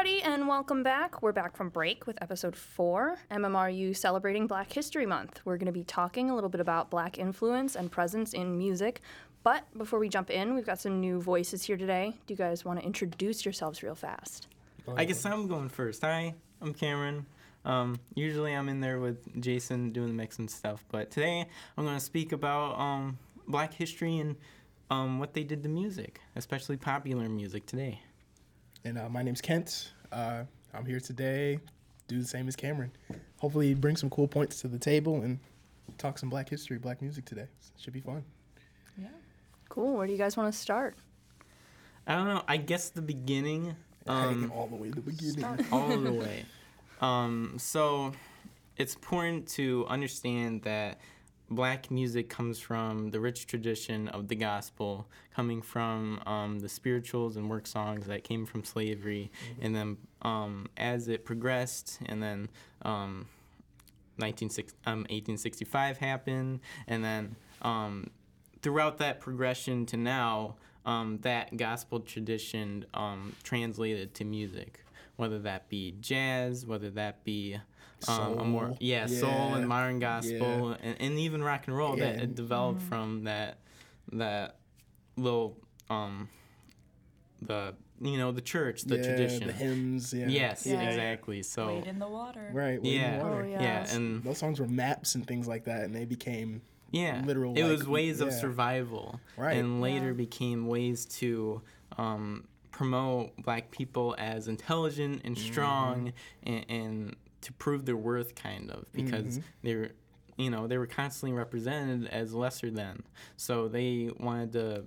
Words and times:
everybody, 0.00 0.22
and 0.22 0.48
welcome 0.48 0.82
back. 0.82 1.20
We're 1.20 1.32
back 1.32 1.54
from 1.54 1.68
break 1.68 2.06
with 2.06 2.16
episode 2.22 2.56
four, 2.56 3.18
MMRU 3.30 3.94
celebrating 3.94 4.46
Black 4.46 4.72
History 4.72 5.04
Month. 5.04 5.42
We're 5.44 5.58
going 5.58 5.66
to 5.66 5.72
be 5.72 5.84
talking 5.84 6.30
a 6.30 6.34
little 6.34 6.48
bit 6.48 6.62
about 6.62 6.88
Black 6.88 7.18
influence 7.18 7.76
and 7.76 7.92
presence 7.92 8.32
in 8.32 8.56
music. 8.56 9.02
But 9.42 9.66
before 9.76 9.98
we 9.98 10.08
jump 10.08 10.30
in, 10.30 10.54
we've 10.54 10.64
got 10.64 10.80
some 10.80 11.00
new 11.00 11.20
voices 11.20 11.62
here 11.64 11.76
today. 11.76 12.14
Do 12.26 12.32
you 12.32 12.38
guys 12.38 12.64
want 12.64 12.80
to 12.80 12.86
introduce 12.86 13.44
yourselves 13.44 13.82
real 13.82 13.94
fast? 13.94 14.46
I 14.96 15.04
guess 15.04 15.26
I'm 15.26 15.48
going 15.48 15.68
first. 15.68 16.00
Hi, 16.00 16.34
I'm 16.62 16.72
Cameron. 16.72 17.26
Um, 17.66 18.00
usually 18.14 18.54
I'm 18.54 18.70
in 18.70 18.80
there 18.80 19.00
with 19.00 19.38
Jason 19.42 19.92
doing 19.92 20.08
the 20.08 20.14
mix 20.14 20.38
and 20.38 20.50
stuff, 20.50 20.82
but 20.90 21.10
today 21.10 21.46
I'm 21.76 21.84
going 21.84 21.98
to 21.98 22.02
speak 22.02 22.32
about 22.32 22.78
um, 22.78 23.18
Black 23.46 23.74
history 23.74 24.16
and 24.16 24.36
um, 24.88 25.18
what 25.18 25.34
they 25.34 25.44
did 25.44 25.62
to 25.64 25.68
music, 25.68 26.22
especially 26.36 26.78
popular 26.78 27.28
music 27.28 27.66
today. 27.66 28.00
And 28.84 28.98
uh, 28.98 29.08
my 29.08 29.22
name's 29.22 29.40
Kent. 29.40 29.92
Uh, 30.10 30.44
I'm 30.72 30.86
here 30.86 31.00
today, 31.00 31.58
do 32.08 32.18
the 32.20 32.26
same 32.26 32.48
as 32.48 32.56
Cameron. 32.56 32.90
Hopefully, 33.38 33.74
bring 33.74 33.96
some 33.96 34.10
cool 34.10 34.28
points 34.28 34.60
to 34.62 34.68
the 34.68 34.78
table 34.78 35.22
and 35.22 35.38
talk 35.98 36.18
some 36.18 36.30
Black 36.30 36.48
history, 36.48 36.78
Black 36.78 37.02
music 37.02 37.24
today. 37.24 37.46
Should 37.78 37.92
be 37.92 38.00
fun. 38.00 38.24
Yeah. 38.96 39.08
Cool. 39.68 39.96
Where 39.96 40.06
do 40.06 40.12
you 40.12 40.18
guys 40.18 40.36
want 40.36 40.52
to 40.52 40.58
start? 40.58 40.96
I 42.06 42.14
don't 42.14 42.26
know. 42.26 42.42
I 42.48 42.56
guess 42.56 42.90
the 42.90 43.02
beginning. 43.02 43.76
Um, 44.06 44.50
all 44.54 44.66
the 44.66 44.76
way 44.76 44.88
to 44.88 44.94
the 44.94 45.00
beginning. 45.02 45.44
all 45.70 45.96
the 45.96 46.12
way. 46.12 46.44
Um, 47.00 47.54
so 47.58 48.12
it's 48.76 48.94
important 48.94 49.46
to 49.48 49.84
understand 49.88 50.62
that 50.62 51.00
black 51.50 51.90
music 51.90 52.28
comes 52.28 52.58
from 52.58 53.10
the 53.10 53.20
rich 53.20 53.46
tradition 53.46 54.08
of 54.08 54.28
the 54.28 54.36
gospel, 54.36 55.08
coming 55.34 55.62
from 55.62 56.20
um, 56.26 56.60
the 56.60 56.68
spirituals 56.68 57.36
and 57.36 57.50
work 57.50 57.66
songs 57.66 58.06
that 58.06 58.24
came 58.24 58.46
from 58.46 58.64
slavery, 58.64 59.30
mm-hmm. 59.52 59.66
and 59.66 59.74
then 59.74 59.96
um, 60.22 60.66
as 60.76 61.08
it 61.08 61.24
progressed, 61.24 61.98
and 62.06 62.22
then 62.22 62.48
um, 62.82 63.26
1865 64.16 65.96
um, 65.96 66.00
happened, 66.00 66.60
and 66.86 67.04
then 67.04 67.36
um, 67.62 68.10
throughout 68.62 68.98
that 68.98 69.20
progression 69.20 69.86
to 69.86 69.96
now, 69.96 70.56
um, 70.86 71.18
that 71.22 71.56
gospel 71.56 72.00
tradition 72.00 72.86
translated 73.42 74.14
to 74.14 74.24
music 74.24 74.84
whether 75.20 75.38
that 75.38 75.68
be 75.68 75.94
jazz, 76.00 76.64
whether 76.64 76.88
that 76.88 77.22
be 77.24 77.60
um, 78.08 78.38
a 78.38 78.44
more 78.44 78.76
yeah, 78.80 79.06
yeah, 79.08 79.20
soul 79.20 79.54
and 79.54 79.68
modern 79.68 79.98
gospel, 79.98 80.70
yeah. 80.70 80.88
and, 80.88 80.96
and, 81.00 81.18
even 81.18 81.42
rock 81.42 81.66
and 81.66 81.76
roll 81.76 81.98
yeah. 81.98 82.12
that 82.12 82.22
it 82.22 82.34
developed 82.34 82.80
mm-hmm. 82.80 82.88
from 82.88 83.24
that 83.24 83.58
that 84.12 84.56
little 85.16 85.56
um 85.88 86.28
the 87.42 87.74
you 88.00 88.16
know 88.16 88.32
the 88.32 88.40
church 88.40 88.82
the 88.82 88.96
tradition 88.96 89.46
the 89.46 89.52
hymns 89.52 90.12
yeah 90.12 90.26
yes 90.26 90.66
exactly 90.66 91.42
so 91.42 91.66
wade 91.66 91.86
in 91.86 91.98
the 91.98 92.08
water 92.08 92.50
right 92.52 92.80
yeah 92.82 93.22
water. 93.22 93.42
Oh, 93.42 93.46
yes. 93.46 93.60
yeah 93.90 93.96
and 93.96 94.24
those 94.24 94.38
songs 94.38 94.58
were 94.58 94.66
maps 94.66 95.14
and 95.14 95.26
things 95.26 95.46
like 95.46 95.64
that 95.64 95.82
and 95.82 95.94
they 95.94 96.06
became 96.06 96.62
yeah 96.92 97.22
literal 97.24 97.54
it 97.56 97.62
like, 97.62 97.70
was 97.70 97.86
ways 97.86 98.20
of 98.20 98.32
survival 98.32 99.20
right 99.36 99.56
and 99.56 99.80
later 99.80 100.14
became 100.14 100.66
ways 100.66 101.04
to 101.06 101.60
um 101.98 102.44
promote 102.70 103.36
black 103.36 103.70
people 103.70 104.14
as 104.18 104.48
intelligent 104.48 105.20
and 105.24 105.36
strong 105.36 106.12
mm-hmm. 106.46 106.54
and, 106.54 106.66
and, 106.68 107.16
to 107.40 107.52
prove 107.54 107.86
their 107.86 107.96
worth 107.96 108.34
kind 108.34 108.70
of 108.70 108.90
because 108.92 109.38
mm-hmm. 109.38 109.46
they're 109.62 109.90
you 110.36 110.50
know 110.50 110.66
they 110.66 110.78
were 110.78 110.86
constantly 110.86 111.36
represented 111.36 112.08
as 112.08 112.32
lesser 112.32 112.70
than 112.70 113.02
so 113.36 113.68
they 113.68 114.10
wanted 114.18 114.52
to 114.52 114.84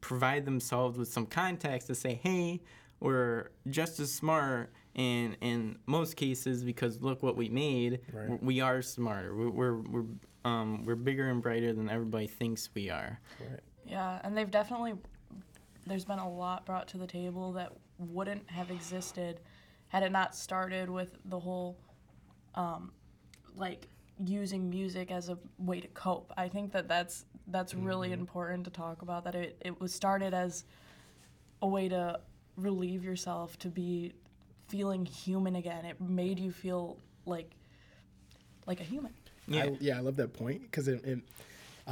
provide 0.00 0.44
themselves 0.44 0.98
with 0.98 1.08
some 1.08 1.26
context 1.26 1.86
to 1.86 1.94
say 1.94 2.18
hey 2.22 2.60
we're 3.00 3.50
just 3.68 4.00
as 4.00 4.12
smart 4.12 4.72
and 4.94 5.36
in 5.40 5.76
most 5.86 6.16
cases 6.16 6.64
because 6.64 7.00
look 7.00 7.22
what 7.22 7.36
we 7.36 7.48
made 7.48 8.00
right. 8.12 8.42
we 8.42 8.60
are 8.60 8.82
smarter 8.82 9.34
we're 9.34 9.50
we're 9.50 9.74
we're, 9.74 10.04
um, 10.44 10.84
we're 10.84 10.96
bigger 10.96 11.28
and 11.28 11.42
brighter 11.42 11.72
than 11.72 11.88
everybody 11.88 12.26
thinks 12.26 12.68
we 12.74 12.90
are 12.90 13.20
right. 13.40 13.60
yeah 13.86 14.20
and 14.24 14.36
they've 14.36 14.50
definitely 14.50 14.94
there's 15.86 16.04
been 16.04 16.18
a 16.18 16.30
lot 16.30 16.64
brought 16.64 16.88
to 16.88 16.98
the 16.98 17.06
table 17.06 17.52
that 17.52 17.72
wouldn't 17.98 18.48
have 18.50 18.70
existed 18.70 19.40
had 19.92 20.02
it 20.02 20.10
not 20.10 20.34
started 20.34 20.88
with 20.88 21.18
the 21.26 21.38
whole 21.38 21.76
um, 22.54 22.92
like 23.54 23.86
using 24.18 24.70
music 24.70 25.10
as 25.10 25.28
a 25.28 25.36
way 25.58 25.80
to 25.80 25.88
cope. 25.88 26.32
I 26.34 26.48
think 26.48 26.72
that 26.72 26.88
that's 26.88 27.26
that's 27.48 27.74
mm-hmm. 27.74 27.84
really 27.84 28.12
important 28.12 28.64
to 28.64 28.70
talk 28.70 29.02
about. 29.02 29.24
That 29.24 29.34
it, 29.34 29.58
it 29.60 29.78
was 29.82 29.92
started 29.92 30.32
as 30.32 30.64
a 31.60 31.68
way 31.68 31.90
to 31.90 32.20
relieve 32.56 33.04
yourself, 33.04 33.58
to 33.58 33.68
be 33.68 34.14
feeling 34.68 35.04
human 35.04 35.56
again. 35.56 35.84
It 35.84 36.00
made 36.00 36.38
you 36.38 36.52
feel 36.52 36.96
like 37.26 37.50
like 38.66 38.80
a 38.80 38.84
human. 38.84 39.12
Yeah, 39.46 39.64
I, 39.64 39.76
yeah, 39.78 39.98
I 39.98 40.00
love 40.00 40.16
that 40.16 40.32
point 40.32 40.62
because 40.62 40.88
it, 40.88 41.04
it 41.04 41.18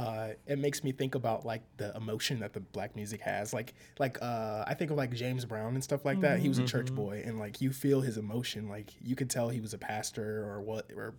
uh, 0.01 0.29
it 0.47 0.57
makes 0.57 0.83
me 0.83 0.91
think 0.91 1.13
about 1.13 1.45
like 1.45 1.61
the 1.77 1.95
emotion 1.95 2.39
that 2.39 2.53
the 2.53 2.59
black 2.59 2.95
music 2.95 3.21
has. 3.21 3.53
Like 3.53 3.75
like 3.99 4.17
uh, 4.19 4.63
I 4.65 4.73
think 4.73 4.89
of 4.89 4.97
like 4.97 5.13
James 5.13 5.45
Brown 5.45 5.75
and 5.75 5.83
stuff 5.83 6.03
like 6.05 6.15
mm-hmm. 6.15 6.23
that. 6.23 6.39
He 6.39 6.49
was 6.49 6.57
a 6.57 6.65
church 6.65 6.87
mm-hmm. 6.87 6.95
boy, 6.95 7.23
and 7.23 7.37
like 7.37 7.61
you 7.61 7.71
feel 7.71 8.01
his 8.01 8.17
emotion. 8.17 8.67
Like 8.67 8.89
you 9.03 9.15
could 9.15 9.29
tell 9.29 9.49
he 9.49 9.61
was 9.61 9.75
a 9.75 9.77
pastor 9.77 10.43
or 10.49 10.61
what 10.61 10.91
or 10.95 11.13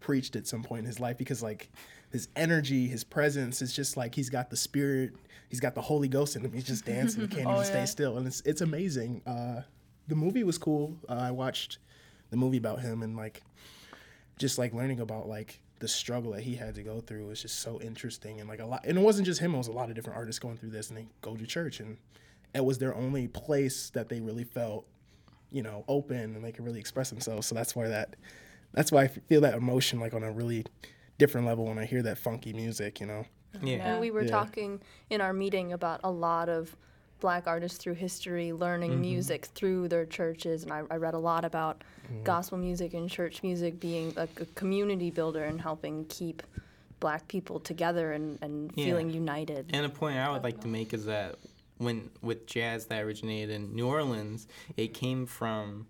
preached 0.00 0.34
at 0.34 0.46
some 0.46 0.62
point 0.62 0.80
in 0.80 0.86
his 0.86 0.98
life 0.98 1.18
because 1.18 1.42
like 1.42 1.70
his 2.10 2.28
energy, 2.34 2.88
his 2.88 3.04
presence 3.04 3.60
is 3.60 3.74
just 3.76 3.98
like 3.98 4.14
he's 4.14 4.30
got 4.30 4.48
the 4.48 4.56
spirit, 4.56 5.12
he's 5.50 5.60
got 5.60 5.74
the 5.74 5.82
Holy 5.82 6.08
Ghost 6.08 6.34
in 6.34 6.42
him. 6.42 6.52
He's 6.54 6.64
just 6.64 6.86
dancing, 6.86 7.20
he 7.20 7.28
can't 7.36 7.46
oh, 7.46 7.50
even 7.50 7.64
yeah. 7.64 7.70
stay 7.70 7.86
still, 7.86 8.16
and 8.16 8.26
it's 8.26 8.40
it's 8.46 8.62
amazing. 8.62 9.20
Uh, 9.26 9.60
the 10.08 10.16
movie 10.16 10.42
was 10.42 10.56
cool. 10.56 10.96
Uh, 11.06 11.12
I 11.12 11.30
watched 11.32 11.78
the 12.30 12.38
movie 12.38 12.56
about 12.56 12.80
him 12.80 13.02
and 13.02 13.14
like 13.14 13.42
just 14.38 14.56
like 14.56 14.72
learning 14.72 15.00
about 15.00 15.28
like 15.28 15.60
the 15.82 15.88
struggle 15.88 16.30
that 16.30 16.42
he 16.42 16.54
had 16.54 16.76
to 16.76 16.82
go 16.84 17.00
through 17.00 17.26
was 17.26 17.42
just 17.42 17.58
so 17.58 17.80
interesting 17.80 18.38
and 18.38 18.48
like 18.48 18.60
a 18.60 18.64
lot 18.64 18.84
and 18.84 18.96
it 18.96 19.00
wasn't 19.00 19.26
just 19.26 19.40
him 19.40 19.52
it 19.52 19.58
was 19.58 19.66
a 19.66 19.72
lot 19.72 19.88
of 19.88 19.96
different 19.96 20.16
artists 20.16 20.38
going 20.38 20.56
through 20.56 20.70
this 20.70 20.90
and 20.90 20.96
they 20.96 21.08
go 21.22 21.34
to 21.34 21.44
church 21.44 21.80
and 21.80 21.96
it 22.54 22.64
was 22.64 22.78
their 22.78 22.94
only 22.94 23.26
place 23.26 23.90
that 23.90 24.08
they 24.08 24.20
really 24.20 24.44
felt 24.44 24.86
you 25.50 25.60
know 25.60 25.84
open 25.88 26.36
and 26.36 26.44
they 26.44 26.52
could 26.52 26.64
really 26.64 26.78
express 26.78 27.10
themselves. 27.10 27.48
So 27.48 27.56
that's 27.56 27.74
why 27.74 27.88
that 27.88 28.14
that's 28.72 28.92
why 28.92 29.02
i 29.02 29.08
feel 29.08 29.40
that 29.40 29.54
emotion 29.54 29.98
like 29.98 30.14
on 30.14 30.22
a 30.22 30.30
really 30.30 30.64
different 31.18 31.46
level 31.46 31.66
when 31.66 31.78
i 31.78 31.84
hear 31.84 32.02
that 32.02 32.16
funky 32.16 32.52
music 32.52 33.00
you 33.00 33.06
know? 33.06 33.26
Yeah. 33.60 33.92
And 33.92 34.00
we 34.00 34.10
were 34.10 34.22
yeah. 34.22 34.30
talking 34.30 34.80
in 35.10 35.20
our 35.20 35.32
meeting 35.32 35.72
about 35.72 36.00
a 36.04 36.10
lot 36.10 36.48
of 36.48 36.76
black 37.22 37.46
artists 37.46 37.78
through 37.78 37.94
history 37.94 38.52
learning 38.52 38.90
mm-hmm. 38.90 39.02
music 39.02 39.46
through 39.54 39.86
their 39.86 40.04
churches 40.04 40.64
and 40.64 40.72
I, 40.72 40.82
I 40.90 40.96
read 40.96 41.14
a 41.14 41.18
lot 41.18 41.44
about 41.44 41.84
mm-hmm. 42.04 42.24
gospel 42.24 42.58
music 42.58 42.94
and 42.94 43.08
church 43.08 43.44
music 43.44 43.78
being 43.78 44.12
a, 44.16 44.24
a, 44.40 44.44
community 44.56 45.08
builder 45.10 45.44
and 45.44 45.60
helping 45.60 46.04
keep 46.06 46.42
black 46.98 47.28
people 47.28 47.60
together 47.60 48.12
and, 48.12 48.40
and 48.42 48.72
yeah. 48.74 48.86
feeling 48.86 49.08
united 49.08 49.70
and 49.72 49.86
a 49.86 49.88
point 49.88 50.16
i 50.18 50.28
would 50.28 50.42
like 50.42 50.60
to 50.60 50.68
make 50.68 50.92
is 50.92 51.04
that 51.06 51.36
when 51.78 52.10
with 52.22 52.44
jazz 52.44 52.86
that 52.86 53.04
originated 53.04 53.50
in 53.50 53.72
new 53.72 53.86
orleans 53.86 54.48
it 54.76 54.92
came 54.92 55.24
from 55.24 55.86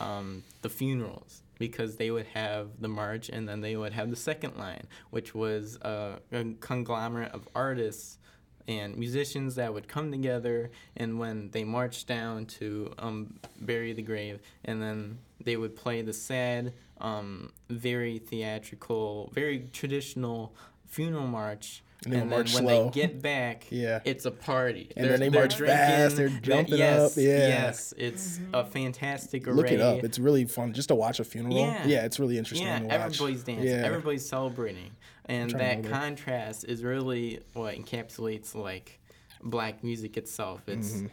um, 0.00 0.42
the 0.60 0.68
funerals 0.68 1.42
because 1.58 1.96
they 1.96 2.10
would 2.10 2.26
have 2.26 2.68
the 2.80 2.88
march 2.88 3.30
and 3.30 3.48
then 3.48 3.60
they 3.60 3.76
would 3.76 3.92
have 3.92 4.10
the 4.10 4.16
second 4.16 4.56
line, 4.56 4.86
which 5.10 5.34
was 5.34 5.76
a 5.82 6.18
conglomerate 6.60 7.32
of 7.32 7.48
artists 7.54 8.18
and 8.66 8.96
musicians 8.96 9.54
that 9.56 9.72
would 9.72 9.88
come 9.88 10.10
together 10.10 10.70
and 10.96 11.18
when 11.18 11.50
they 11.50 11.64
marched 11.64 12.06
down 12.06 12.46
to 12.46 12.92
um, 12.98 13.38
bury 13.60 13.92
the 13.92 14.02
grave 14.02 14.40
and 14.64 14.82
then 14.82 15.18
they 15.42 15.56
would 15.56 15.76
play 15.76 16.02
the 16.02 16.12
sad 16.12 16.72
um, 17.00 17.52
very 17.68 18.18
theatrical 18.18 19.30
very 19.34 19.68
traditional 19.72 20.54
funeral 20.86 21.26
march 21.26 21.82
and, 22.06 22.14
and 22.14 22.22
then 22.22 22.38
when 22.38 22.46
slow. 22.46 22.84
they 22.84 22.90
get 22.90 23.22
back, 23.22 23.66
yeah, 23.70 24.00
it's 24.04 24.24
a 24.24 24.30
party. 24.30 24.90
And 24.96 25.04
they're, 25.04 25.18
then 25.18 25.32
they 25.32 25.38
march 25.38 25.56
drinking, 25.56 25.76
fast. 25.76 26.16
They're 26.16 26.28
jumping 26.28 26.78
yes, 26.78 27.12
up. 27.12 27.22
Yeah, 27.22 27.48
yes, 27.48 27.94
it's 27.96 28.38
mm-hmm. 28.38 28.54
a 28.54 28.64
fantastic 28.64 29.46
array. 29.46 29.54
Look 29.54 29.70
it 29.70 29.80
up. 29.80 30.04
It's 30.04 30.18
really 30.18 30.44
fun 30.44 30.72
just 30.72 30.88
to 30.88 30.94
watch 30.94 31.20
a 31.20 31.24
funeral. 31.24 31.56
Yeah, 31.56 31.86
yeah 31.86 32.04
it's 32.04 32.18
really 32.18 32.38
interesting. 32.38 32.66
To 32.66 32.72
watch. 32.72 32.82
Yeah, 32.82 32.94
everybody's 32.94 33.44
dancing. 33.44 33.68
Yeah. 33.68 33.82
everybody's 33.84 34.28
celebrating, 34.28 34.90
and 35.26 35.50
that 35.52 35.84
contrast 35.84 36.64
is 36.64 36.82
really 36.82 37.40
what 37.52 37.76
encapsulates 37.76 38.54
like 38.54 39.00
black 39.42 39.84
music 39.84 40.16
itself. 40.16 40.62
It's 40.68 40.92
mm-hmm. 40.92 41.06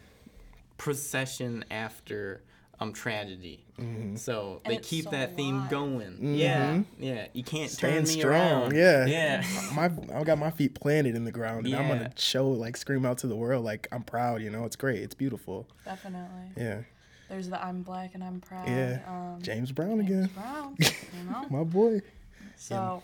procession 0.78 1.66
after 1.70 2.42
um 2.82 2.92
tragedy. 2.94 3.64
Mm-hmm. 3.80 4.16
So 4.18 4.60
and 4.66 4.74
they 4.74 4.78
keep 4.80 5.06
so 5.06 5.12
that 5.12 5.36
theme 5.36 5.66
going. 5.70 6.14
Mm-hmm. 6.14 6.34
Yeah, 6.36 6.82
yeah. 7.00 7.28
You 7.34 7.44
can't 7.44 7.70
Stand 7.72 7.94
turn 7.94 8.04
me 8.16 8.20
strong. 8.20 8.34
around. 8.34 8.76
Yeah, 8.76 9.06
yeah. 9.06 9.44
my 9.74 9.90
I 10.14 10.24
got 10.24 10.38
my 10.38 10.52
feet 10.52 10.74
planted 10.76 11.16
in 11.16 11.24
the 11.24 11.32
ground, 11.32 11.60
and 11.66 11.70
Yeah. 11.70 11.80
I'm 11.80 11.88
gonna 11.88 12.12
show 12.18 12.50
like 12.50 12.76
scream 12.76 13.06
out 13.06 13.20
to 13.20 13.28
the 13.28 13.36
world 13.36 13.64
like 13.64 13.88
I'm 13.92 14.04
proud. 14.04 14.42
You 14.42 14.50
know, 14.50 14.66
it's 14.66 14.76
great. 14.76 15.00
It's 15.02 15.16
beautiful. 15.16 15.68
Definitely. 15.86 16.52
Yeah, 16.58 16.82
There's 17.30 17.50
the 17.50 17.64
I'm 17.64 17.84
black 17.84 18.16
and 18.16 18.24
I'm 18.24 18.42
proud. 18.42 18.68
yeah. 18.68 19.00
Um, 19.08 19.40
James 19.42 19.72
Brown 19.72 19.98
James 20.00 20.10
again. 20.10 20.30
Brown. 20.36 20.76
You 20.80 21.30
know. 21.30 21.46
my 21.50 21.64
boy. 21.64 22.02
So, 22.58 23.02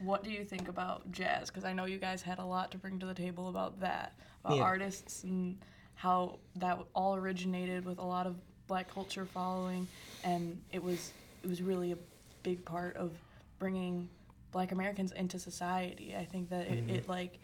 what 0.00 0.22
do 0.22 0.30
you 0.30 0.44
think 0.44 0.68
about 0.68 1.10
jazz? 1.10 1.48
Because 1.50 1.64
I 1.64 1.72
know 1.72 1.84
you 1.86 1.98
guys 1.98 2.22
had 2.22 2.38
a 2.38 2.44
lot 2.44 2.70
to 2.72 2.78
bring 2.78 2.98
to 3.00 3.06
the 3.06 3.14
table 3.14 3.48
about 3.48 3.80
that, 3.80 4.12
about 4.44 4.56
Yeah. 4.58 4.62
artists 4.62 5.24
and 5.24 5.58
how 5.98 6.38
that 6.54 6.78
all 6.94 7.16
originated 7.16 7.84
with 7.84 7.98
a 7.98 8.04
lot 8.04 8.24
of 8.24 8.36
black 8.68 8.88
culture 8.92 9.26
following, 9.26 9.88
and 10.22 10.56
it 10.72 10.82
was 10.82 11.12
it 11.42 11.50
was 11.50 11.60
really 11.60 11.90
a 11.90 11.98
big 12.44 12.64
part 12.64 12.96
of 12.96 13.10
bringing 13.58 14.08
black 14.52 14.70
Americans 14.70 15.10
into 15.10 15.40
society. 15.40 16.14
I 16.16 16.24
think 16.24 16.50
that 16.50 16.68
it, 16.68 16.86
mm-hmm. 16.86 16.90
it 16.90 17.08
like 17.08 17.40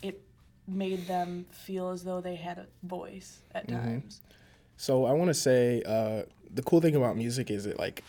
it 0.00 0.22
made 0.68 1.08
them 1.08 1.44
feel 1.50 1.90
as 1.90 2.04
though 2.04 2.20
they 2.20 2.36
had 2.36 2.58
a 2.58 2.66
voice 2.84 3.40
at 3.52 3.66
mm-hmm. 3.66 3.84
times. 3.84 4.20
So 4.76 5.04
I 5.04 5.12
want 5.12 5.28
to 5.28 5.34
say 5.34 5.82
uh, 5.84 6.22
the 6.54 6.62
cool 6.62 6.80
thing 6.80 6.94
about 6.94 7.16
music 7.16 7.50
is 7.50 7.66
it 7.66 7.80
like 7.80 8.04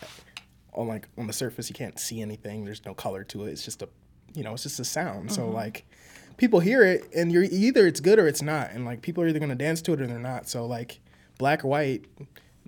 on 0.72 0.86
like 0.86 1.08
on 1.18 1.26
the 1.26 1.32
surface 1.32 1.68
you 1.68 1.74
can't 1.74 1.98
see 1.98 2.22
anything. 2.22 2.64
There's 2.64 2.84
no 2.84 2.94
color 2.94 3.24
to 3.24 3.46
it. 3.46 3.50
It's 3.50 3.64
just 3.64 3.82
a 3.82 3.88
you 4.34 4.44
know 4.44 4.54
it's 4.54 4.62
just 4.62 4.78
a 4.78 4.84
sound. 4.84 5.32
So 5.32 5.42
mm-hmm. 5.42 5.54
like 5.54 5.84
people 6.36 6.60
hear 6.60 6.82
it 6.82 7.08
and 7.14 7.32
you're 7.32 7.44
either 7.44 7.86
it's 7.86 8.00
good 8.00 8.18
or 8.18 8.26
it's 8.26 8.42
not. 8.42 8.70
And 8.72 8.84
like 8.84 9.02
people 9.02 9.22
are 9.22 9.28
either 9.28 9.38
gonna 9.38 9.54
dance 9.54 9.82
to 9.82 9.92
it 9.92 10.00
or 10.00 10.06
they're 10.06 10.18
not. 10.18 10.48
So 10.48 10.66
like 10.66 11.00
black 11.38 11.64
or 11.64 11.68
white, 11.68 12.04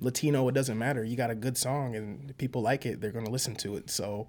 Latino, 0.01 0.49
it 0.49 0.53
doesn't 0.53 0.79
matter. 0.79 1.05
You 1.05 1.17
got 1.17 1.31
a 1.31 1.35
good 1.35 1.57
song 1.57 1.95
and 1.97 2.37
people 2.39 2.63
like 2.63 2.87
it. 2.87 3.01
They're 3.01 3.13
gonna 3.13 3.31
listen 3.31 3.55
to 3.57 3.77
it. 3.77 3.91
So 3.91 4.29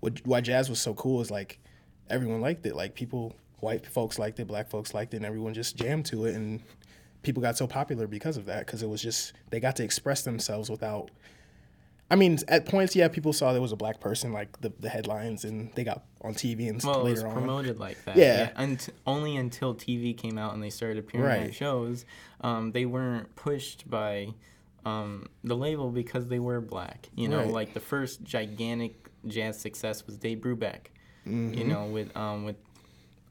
what 0.00 0.20
why 0.24 0.40
jazz 0.40 0.68
was 0.68 0.80
so 0.80 0.94
cool 0.94 1.20
is 1.20 1.30
like 1.30 1.58
everyone 2.08 2.40
liked 2.40 2.66
it. 2.66 2.76
Like 2.76 2.94
people, 2.94 3.34
white 3.60 3.86
folks 3.86 4.18
liked 4.18 4.40
it, 4.40 4.46
black 4.46 4.68
folks 4.68 4.94
liked 4.94 5.14
it, 5.14 5.18
and 5.18 5.26
everyone 5.26 5.54
just 5.54 5.76
jammed 5.76 6.06
to 6.06 6.26
it. 6.26 6.34
And 6.34 6.62
people 7.22 7.42
got 7.42 7.56
so 7.56 7.66
popular 7.66 8.06
because 8.06 8.36
of 8.36 8.46
that 8.46 8.66
because 8.66 8.82
it 8.82 8.88
was 8.88 9.02
just 9.02 9.32
they 9.50 9.60
got 9.60 9.76
to 9.76 9.84
express 9.84 10.22
themselves 10.22 10.70
without. 10.70 11.10
I 12.10 12.14
mean, 12.14 12.38
at 12.46 12.66
points, 12.66 12.94
yeah, 12.94 13.08
people 13.08 13.32
saw 13.32 13.52
there 13.52 13.60
was 13.60 13.72
a 13.72 13.76
black 13.76 13.98
person, 14.00 14.32
like 14.32 14.60
the, 14.60 14.72
the 14.78 14.88
headlines, 14.88 15.44
and 15.44 15.72
they 15.74 15.82
got 15.82 16.04
on 16.22 16.34
TV 16.34 16.68
and 16.68 16.80
Well, 16.82 17.00
it 17.00 17.10
was 17.10 17.14
later 17.22 17.26
on. 17.28 17.34
promoted 17.34 17.80
like 17.80 18.04
that. 18.04 18.16
Yeah. 18.16 18.50
unt- 18.56 18.90
only 19.06 19.36
until 19.36 19.74
TV 19.74 20.16
came 20.16 20.38
out 20.38 20.54
and 20.54 20.62
they 20.62 20.70
started 20.70 20.98
appearing 20.98 21.26
Right. 21.26 21.40
on 21.42 21.50
shows, 21.50 22.04
um, 22.42 22.70
they 22.72 22.84
weren't 22.86 23.34
pushed 23.34 23.90
by 23.90 24.28
um, 24.84 25.26
the 25.42 25.56
label 25.56 25.90
because 25.90 26.28
they 26.28 26.38
were 26.38 26.60
black. 26.60 27.08
You 27.16 27.26
know, 27.28 27.38
Right. 27.38 27.50
like 27.50 27.74
the 27.74 27.80
first 27.80 28.22
gigantic 28.22 28.94
jazz 29.26 29.58
success 29.58 30.06
was 30.06 30.16
Dave 30.16 30.38
Brubeck. 30.38 30.90
You 31.24 31.64
know, 31.64 31.86
with 31.86 32.16
um, 32.16 32.44
with 32.44 32.54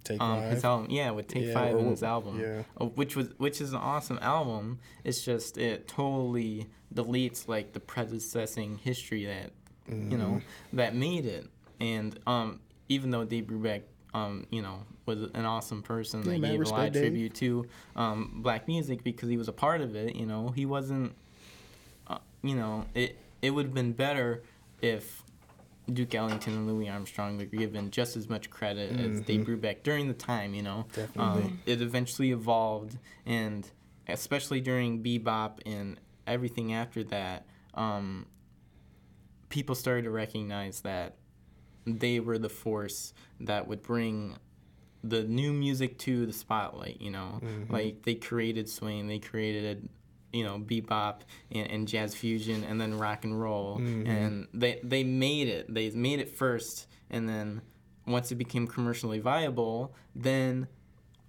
Take 0.05 0.21
um, 0.21 0.39
five. 0.39 0.51
his 0.51 0.63
album, 0.63 0.87
yeah, 0.91 1.11
with 1.11 1.27
Take 1.27 1.47
Yeah, 1.47 1.53
Five 1.53 1.75
and 1.77 1.89
his 1.89 2.03
album, 2.03 2.39
yeah. 2.39 2.63
uh, 2.79 2.85
which 2.85 3.15
was 3.17 3.27
which 3.37 3.59
is 3.59 3.71
an 3.73 3.79
awesome 3.79 4.19
album. 4.21 4.79
It's 5.03 5.23
just 5.25 5.57
it 5.57 5.87
totally 5.89 6.67
deletes 6.93 7.47
like 7.49 7.73
the 7.73 7.79
predecessing 7.81 8.77
history 8.77 9.25
that 9.25 9.51
you 9.87 10.17
know 10.17 10.25
Mm-hmm. 10.41 10.77
that 10.77 10.95
made 10.95 11.25
it. 11.25 11.47
And 11.81 12.17
um, 12.25 12.61
even 12.87 13.11
though 13.11 13.25
Dave 13.25 13.45
Brubeck, 13.45 13.81
um, 14.13 14.47
you 14.49 14.61
know, 14.61 14.83
was 15.05 15.23
an 15.33 15.43
awesome 15.45 15.81
person 15.83 16.21
Yeah, 16.23 16.31
that 16.33 16.39
man, 16.39 16.51
gave 16.51 16.61
a 16.61 16.69
lot 16.69 16.87
of 16.87 16.93
tribute 16.93 17.33
to 17.35 17.65
um, 17.97 18.31
black 18.37 18.67
music 18.67 19.03
because 19.03 19.27
he 19.27 19.35
was 19.37 19.47
a 19.49 19.51
part 19.53 19.81
of 19.81 19.95
it. 19.95 20.15
You 20.15 20.25
know, 20.25 20.49
he 20.49 20.65
wasn't. 20.65 21.13
Uh, 22.07 22.19
you 22.43 22.55
know, 22.55 22.85
it 22.93 23.17
it 23.41 23.49
would 23.51 23.65
have 23.65 23.73
been 23.73 23.91
better 23.93 24.43
if 24.81 25.23
Duke 25.91 26.15
Ellington 26.15 26.53
and 26.53 26.67
Louis 26.67 26.89
Armstrong 26.89 27.37
were 27.37 27.45
given 27.45 27.91
just 27.91 28.17
as 28.17 28.27
much 28.29 28.49
credit 28.49 28.99
as 28.99 29.21
Dave 29.21 29.45
Brubeck 29.45 29.83
during 29.83 30.07
the 30.07 30.13
time, 30.13 30.53
you 30.53 30.63
know. 30.63 30.85
Mm-hmm. 30.89 31.01
Definitely. 31.01 31.43
Um, 31.43 31.59
it 31.65 31.81
eventually 31.81 32.31
evolved, 32.31 32.97
and 33.25 33.69
especially 34.07 34.61
during 34.61 35.03
bebop 35.03 35.59
and 35.65 35.99
everything 36.25 36.73
after 36.73 37.03
that, 37.05 37.45
um, 37.75 38.25
people 39.49 39.75
started 39.75 40.03
to 40.03 40.11
recognize 40.11 40.81
that 40.81 41.17
they 41.85 42.19
were 42.19 42.37
the 42.37 42.49
force 42.49 43.13
that 43.39 43.67
would 43.67 43.83
bring 43.83 44.37
the 45.03 45.23
new 45.23 45.53
music 45.53 45.99
to 45.99 46.25
the 46.25 46.33
spotlight, 46.33 46.99
you 46.99 47.11
know. 47.11 47.39
Like 47.69 48.03
they 48.03 48.15
created 48.15 48.67
swing, 48.67 49.07
they 49.07 49.19
created 49.19 49.87
you 50.33 50.43
know 50.43 50.57
bebop 50.59 51.21
and, 51.51 51.69
and 51.71 51.87
jazz 51.87 52.13
fusion 52.15 52.63
and 52.63 52.79
then 52.79 52.97
rock 52.97 53.23
and 53.23 53.39
roll. 53.39 53.77
Mm-hmm. 53.77 54.09
And 54.09 54.47
they 54.53 54.79
they 54.83 55.03
made 55.03 55.47
it. 55.47 55.73
They 55.73 55.89
made 55.91 56.19
it 56.19 56.29
first. 56.29 56.87
And 57.09 57.29
then 57.29 57.61
once 58.07 58.31
it 58.31 58.35
became 58.35 58.67
commercially 58.67 59.19
viable 59.19 59.95
then 60.15 60.67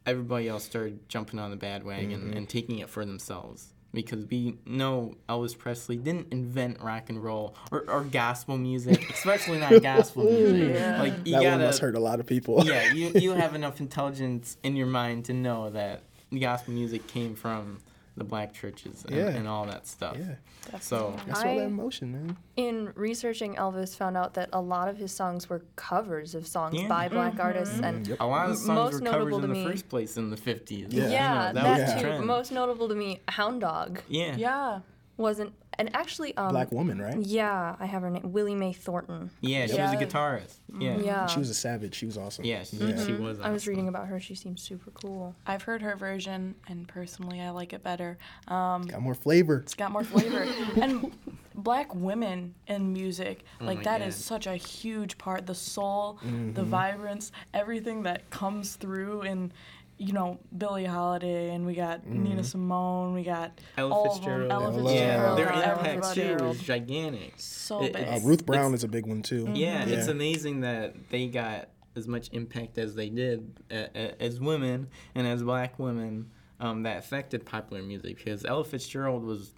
everybody 0.07 0.49
else 0.49 0.65
started 0.65 1.09
jumping 1.09 1.39
on 1.39 1.51
the 1.51 1.57
bandwagon 1.57 2.13
and 2.13 2.35
mm-hmm. 2.35 2.45
taking 2.45 2.79
it 2.79 2.89
for 2.89 3.05
themselves. 3.05 3.73
Because 3.93 4.27
we 4.27 4.59
know 4.67 5.17
Elvis 5.29 5.57
Presley 5.57 5.97
didn't 5.97 6.31
invent 6.31 6.83
rock 6.83 7.09
and 7.09 7.23
roll 7.23 7.57
or, 7.73 7.89
or 7.89 8.05
gospel 8.05 8.59
music, 8.59 9.09
especially 9.15 9.59
not 9.59 9.83
gospel 9.83 10.25
music. 10.25 10.77
Like 10.99 11.15
you 11.25 11.33
that 11.33 11.43
gotta, 11.43 11.51
one 11.51 11.61
must 11.61 11.81
hurt 11.81 11.95
a 11.95 12.01
lot 12.01 12.21
of 12.21 12.27
people. 12.27 12.63
yeah, 12.67 12.93
you 12.93 13.13
you 13.15 13.31
have 13.33 13.55
enough 13.55 13.81
intelligence 13.81 14.59
in 14.63 14.77
your 14.77 14.87
mind 14.87 15.25
to 15.27 15.33
know 15.33 15.71
that 15.71 16.03
gospel 16.39 16.75
music 16.75 17.07
came 17.07 17.35
from 17.35 17.79
the 18.17 18.25
black 18.25 18.53
churches 18.55 19.05
and, 19.05 19.15
Yeah. 19.15 19.29
and 19.29 19.47
all 19.47 19.67
that 19.67 19.87
stuff. 19.87 20.17
yeah. 20.19 20.37
Definitely. 20.65 20.81
So 20.81 21.17
That's 21.27 21.41
all 21.43 21.49
I- 21.51 21.59
that 21.59 21.65
emotion, 21.67 22.13
man. 22.13 22.37
In 22.57 22.93
researching 22.95 23.55
Elvis, 23.57 23.95
found 23.97 24.17
out 24.17 24.35
that 24.35 24.49
a 24.53 24.61
lot 24.61 24.89
of 24.89 24.97
his 24.97 25.13
songs 25.13 25.49
were 25.51 25.63
covers 25.77 26.35
of 26.35 26.47
songs 26.47 26.75
Yeah. 26.81 26.89
by 26.89 27.09
black 27.09 27.33
mm-hmm. 27.33 27.41
artists, 27.43 27.79
and 27.81 28.07
Yep. 28.09 28.21
a 28.21 28.27
lot 28.27 28.47
of 28.47 28.51
M- 28.53 28.57
songs 28.57 28.69
most 28.77 28.93
were 28.95 29.01
notable 29.01 29.25
covers 29.25 29.35
in 29.35 29.41
to 29.43 29.47
the 29.47 29.53
me- 29.53 29.65
first 29.65 29.89
place 29.89 30.17
in 30.17 30.31
the 30.31 30.37
50s. 30.37 30.93
Yeah. 30.93 31.03
You 31.05 31.11
know, 31.11 31.13
that, 31.13 31.55
that, 31.55 31.81
was 31.81 31.95
too. 31.95 32.01
trend. 32.01 32.27
Most 32.27 32.53
notable 32.53 32.89
to 32.89 32.95
me, 32.95 33.21
Hound 33.29 33.61
Dog 33.61 34.01
yeah. 34.09 34.35
Yeah. 34.37 34.81
wasn't, 35.19 35.53
and 35.78 35.94
actually, 35.94 36.37
um, 36.37 36.50
Black 36.52 36.73
woman, 36.73 37.00
right? 37.00 37.19
yeah, 37.19 37.76
I 37.78 37.87
have 37.87 38.02
her 38.02 38.11
name, 38.11 38.32
Willie 38.32 38.55
Mae 38.55 38.73
Thornton. 38.73 39.31
Yeah, 39.40 39.67
she 39.67 39.75
Yeah. 39.76 39.90
was 39.93 40.00
a 40.00 40.05
guitarist. 40.05 40.55
Yeah. 40.78 40.96
Yeah, 40.99 41.26
She 41.26 41.38
was 41.38 41.50
a 41.50 41.55
savage. 41.55 41.94
She 41.94 42.06
was 42.06 42.17
awesome. 42.19 42.44
Yeah, 42.44 42.64
she, 42.64 42.76
Yeah. 42.76 43.05
she 43.05 43.12
was. 43.12 43.40
I 43.40 43.50
was 43.50 43.67
reading 43.67 43.88
about 43.88 44.06
her. 44.08 44.20
She 44.20 44.34
seems 44.34 44.62
super 44.62 44.90
cool. 44.90 45.34
I've 45.46 45.62
heard 45.62 45.82
her 45.82 45.96
version, 45.96 46.55
and 46.69 46.87
personally, 46.88 47.40
I 47.40 47.50
like 47.50 47.73
it 47.73 47.82
better. 47.82 48.19
Um, 48.49 48.82
Got 48.82 49.02
more 49.02 49.14
flavor. 49.14 49.58
it's 49.58 49.75
got 49.75 49.90
more 49.93 50.05
flavor. 50.05 50.46
and 50.81 51.12
black 51.55 51.94
women 51.94 52.55
in 52.67 52.93
music, 52.93 53.43
like 53.61 53.78
my 53.78 53.84
that 53.84 54.02
is 54.02 54.14
God. 54.17 54.23
such 54.23 54.46
a 54.46 54.56
huge 54.56 55.17
part. 55.19 55.46
The 55.46 55.55
soul, 55.55 56.19
the 56.23 56.28
Mm-hmm. 56.28 56.64
vibrance, 56.64 57.32
everything 57.55 58.02
that 58.02 58.28
comes 58.31 58.76
through 58.76 59.23
in, 59.23 59.52
you 59.99 60.13
know, 60.13 60.39
Billie 60.57 60.85
Holiday, 60.85 61.55
and 61.55 61.65
we 61.65 61.75
got 61.75 62.01
Mm-hmm. 62.03 62.23
Nina 62.25 62.45
Simone, 62.45 63.15
we 63.15 63.23
got 63.23 63.59
Ella 63.79 63.95
all 63.95 64.15
Fitzgerald. 64.15 64.53
of 64.53 64.75
them. 64.75 64.81
Ella 64.87 64.91
Ella. 64.91 64.95
Yeah, 64.95 65.35
their 65.35 65.49
Ella 65.53 65.73
impact 65.95 66.15
too 66.15 66.47
is 66.47 66.61
gigantic. 66.61 67.35
So 67.39 67.83
It- 67.83 67.93
big. 67.95 68.07
Uh, 68.07 68.21
Ruth 68.23 68.45
Brown 68.45 68.67
it's- 68.67 68.81
is 68.81 68.85
a 68.85 68.89
big 68.89 69.07
one 69.07 69.23
too. 69.23 69.49
Yeah, 69.55 69.85
it's 69.87 70.09
amazing 70.09 70.61
that 70.61 71.09
they 71.11 71.29
got 71.29 71.69
as 71.97 72.07
much 72.07 72.29
impact 72.33 72.77
as 72.77 72.95
they 72.95 73.09
did 73.09 73.59
uh, 73.71 73.75
as 74.21 74.39
women 74.39 74.89
and 75.15 75.27
as 75.27 75.43
black 75.43 75.79
women 75.79 76.31
um, 76.61 76.83
that 76.83 76.99
affected 76.99 77.47
popular 77.47 77.83
music 77.83 78.19
because 78.19 78.45
Ella 78.45 78.65
Fitzgerald 78.65 79.25
was 79.25 79.55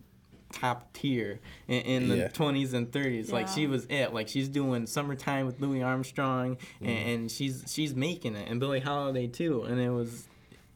top 0.52 0.92
tier 0.94 1.40
in, 1.66 1.80
in 1.82 2.08
the 2.08 2.16
Yeah. 2.16 2.28
20s 2.28 2.72
and 2.72 2.90
30s 2.90 3.30
like 3.30 3.48
she 3.48 3.66
was 3.66 3.84
it. 3.90 4.14
Like 4.14 4.28
she's 4.28 4.48
doing 4.48 4.86
summertime 4.86 5.44
with 5.46 5.60
louis 5.60 5.82
armstrong 5.82 6.56
and, 6.80 6.88
and 6.90 7.30
she's 7.30 7.64
she's 7.68 7.94
making 7.94 8.34
it. 8.34 8.48
And 8.50 8.58
billie 8.58 8.80
holiday 8.80 9.26
too. 9.26 9.62
And 9.64 9.78
it 9.78 9.90
was 9.90 10.26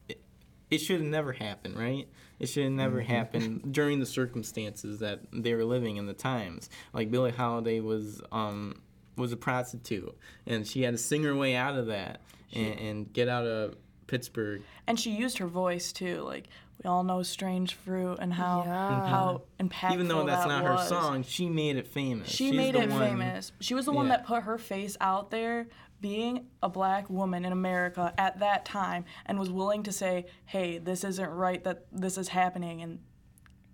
it, 0.07 0.21
it 0.69 0.77
should 0.79 1.01
have 1.01 1.09
never 1.09 1.31
happened 1.33 1.77
right? 1.77 2.07
It 2.39 2.47
should 2.47 2.63
have 2.65 2.73
never 2.73 3.01
happened 3.01 3.71
during 3.73 3.99
the 3.99 4.05
circumstances 4.05 4.99
that 4.99 5.21
they 5.31 5.53
were 5.53 5.65
living 5.65 5.97
in 5.97 6.05
the 6.05 6.13
times. 6.13 6.69
Like 6.93 7.09
billie 7.09 7.31
holiday 7.31 7.79
was 7.79 8.21
um 8.31 8.81
was 9.17 9.31
a 9.31 9.37
prostitute 9.37 10.15
and 10.45 10.67
she 10.67 10.83
had 10.83 10.93
to 10.93 10.97
sing 10.97 11.23
her 11.23 11.35
way 11.35 11.55
out 11.55 11.77
of 11.77 11.87
that 11.87 12.19
and, 12.53 12.79
and 12.79 13.13
get 13.13 13.27
out 13.27 13.45
of 13.45 13.75
pittsburgh. 14.07 14.61
And 14.85 14.99
she 14.99 15.11
used 15.11 15.37
her 15.39 15.47
voice 15.47 15.91
too. 15.91 16.21
Like 16.21 16.47
we 16.83 16.89
all 16.89 17.03
know 17.03 17.23
"Strange 17.23 17.75
Fruit" 17.75 18.17
and 18.19 18.33
how 18.33 18.63
Yeah. 18.65 19.07
how 19.07 19.41
mm-hmm. 19.59 19.67
impactful 19.67 19.93
even 19.93 20.07
though 20.07 20.25
that's 20.25 20.43
that 20.43 20.49
not 20.49 20.63
was. 20.63 20.81
her 20.81 20.87
song 20.87 21.23
she 21.23 21.49
made 21.49 21.77
it 21.77 21.87
famous 21.87 22.29
She 22.29 22.47
She's 22.49 22.53
made 22.55 22.75
it 22.75 22.89
one- 22.89 22.99
famous. 22.99 23.51
She 23.59 23.73
was 23.73 23.85
the 23.85 23.93
one 23.93 24.09
that 24.09 24.25
put 24.25 24.43
her 24.43 24.57
face 24.57 24.97
out 24.99 25.31
there, 25.31 25.67
being 26.01 26.47
a 26.61 26.69
black 26.69 27.09
woman 27.09 27.45
in 27.45 27.51
America 27.53 28.13
at 28.17 28.39
that 28.39 28.65
time, 28.65 29.05
and 29.25 29.39
was 29.39 29.49
willing 29.49 29.83
to 29.83 29.91
say, 29.91 30.25
"Hey, 30.45 30.77
this 30.77 31.03
isn't 31.03 31.29
right. 31.29 31.63
That 31.63 31.85
this 31.91 32.17
is 32.17 32.27
happening," 32.29 32.81
and 32.81 32.99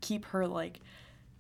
keep 0.01 0.25
her 0.25 0.47
like 0.47 0.79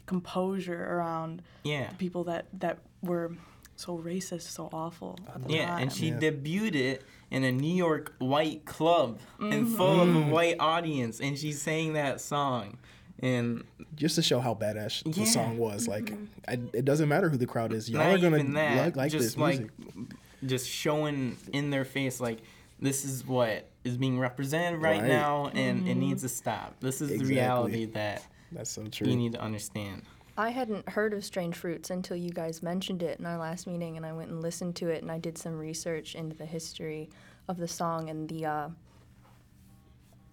composure 0.05 0.83
around 0.95 1.41
yeah 1.63 1.87
people 1.99 2.23
that 2.23 2.47
that 2.53 2.79
were 3.03 3.31
so 3.79 3.97
racist, 3.97 4.41
so 4.41 4.69
awful 4.73 5.17
Yeah, 5.47 5.67
time. 5.67 5.83
and 5.83 5.93
she 5.93 6.09
Yeah. 6.09 6.19
debuted 6.19 6.75
it 6.75 7.03
in 7.31 7.43
a 7.45 7.51
New 7.51 7.73
York 7.73 8.13
white 8.19 8.65
club 8.65 9.19
and 9.39 9.65
Mm-hmm. 9.65 9.75
full 9.77 10.01
of 10.01 10.13
a 10.15 10.21
white 10.33 10.57
audience, 10.59 11.21
and 11.21 11.37
she 11.37 11.53
sang 11.53 11.93
that 11.93 12.19
song. 12.19 12.77
And 13.21 13.63
Just 13.95 14.15
to 14.15 14.21
show 14.21 14.39
how 14.39 14.53
badass 14.53 15.03
the 15.13 15.25
song 15.25 15.57
was. 15.57 15.87
Like, 15.87 16.13
I, 16.47 16.53
it 16.73 16.83
doesn't 16.85 17.07
matter 17.09 17.29
who 17.29 17.37
the 17.37 17.45
crowd 17.47 17.71
is. 17.73 17.89
Y'all 17.89 17.99
not 18.03 18.15
are 18.15 18.17
gonna 18.17 18.43
that, 18.53 18.77
like, 18.85 18.95
like 18.97 19.11
just 19.11 19.23
this 19.23 19.37
like 19.37 19.59
music. 19.59 19.71
just 20.45 20.69
showing 20.69 21.37
in 21.53 21.69
their 21.69 21.83
face 21.85 22.19
like 22.21 22.39
this 22.81 23.03
is 23.05 23.25
what 23.27 23.67
is 23.83 23.97
being 23.97 24.19
represented 24.19 24.81
right, 24.81 24.99
Right. 25.01 25.07
now, 25.07 25.47
and 25.53 25.79
Mm-hmm. 25.81 25.87
it 25.89 25.95
needs 25.95 26.21
to 26.23 26.29
stop. 26.29 26.75
This 26.81 27.01
is 27.01 27.11
Exactly. 27.11 27.17
the 27.27 27.33
reality 27.33 27.85
that 27.85 28.23
That's 28.51 28.69
so 28.71 28.87
true. 28.87 29.07
you 29.07 29.15
need 29.17 29.33
to 29.33 29.41
understand. 29.41 30.03
I 30.39 30.51
hadn't 30.51 30.87
heard 30.87 31.13
of 31.13 31.25
Strange 31.25 31.57
Fruits 31.57 31.89
until 31.89 32.15
you 32.15 32.29
guys 32.29 32.63
mentioned 32.63 33.03
it 33.03 33.19
in 33.19 33.25
our 33.25 33.37
last 33.37 33.67
meeting, 33.67 33.97
and 33.97 34.05
I 34.05 34.13
went 34.13 34.31
and 34.31 34.41
listened 34.41 34.73
to 34.77 34.87
it, 34.87 35.01
and 35.01 35.11
I 35.11 35.17
did 35.17 35.37
some 35.37 35.57
research 35.57 36.15
into 36.15 36.33
the 36.33 36.45
history 36.45 37.09
of 37.49 37.57
the 37.57 37.67
song 37.67 38.09
and 38.09 38.29
the 38.29 38.45
uh, 38.45 38.69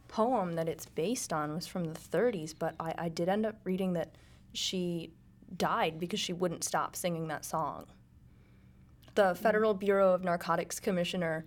poem 0.06 0.54
that 0.54 0.68
it's 0.68 0.86
based 0.86 1.32
on 1.32 1.52
was 1.56 1.66
from 1.66 1.86
the 1.86 1.98
30s, 1.98 2.54
but 2.56 2.76
I, 2.78 2.94
I 2.96 3.08
did 3.08 3.28
end 3.28 3.46
up 3.46 3.56
reading 3.64 3.94
that 3.94 4.14
she 4.52 5.10
died 5.56 5.98
because 5.98 6.20
she 6.20 6.32
wouldn't 6.32 6.62
stop 6.62 6.94
singing 6.94 7.26
that 7.26 7.44
song. 7.44 7.86
The 9.16 9.34
Federal 9.34 9.74
Bureau 9.74 10.14
of 10.14 10.22
Narcotics 10.22 10.78
Commissioner 10.78 11.46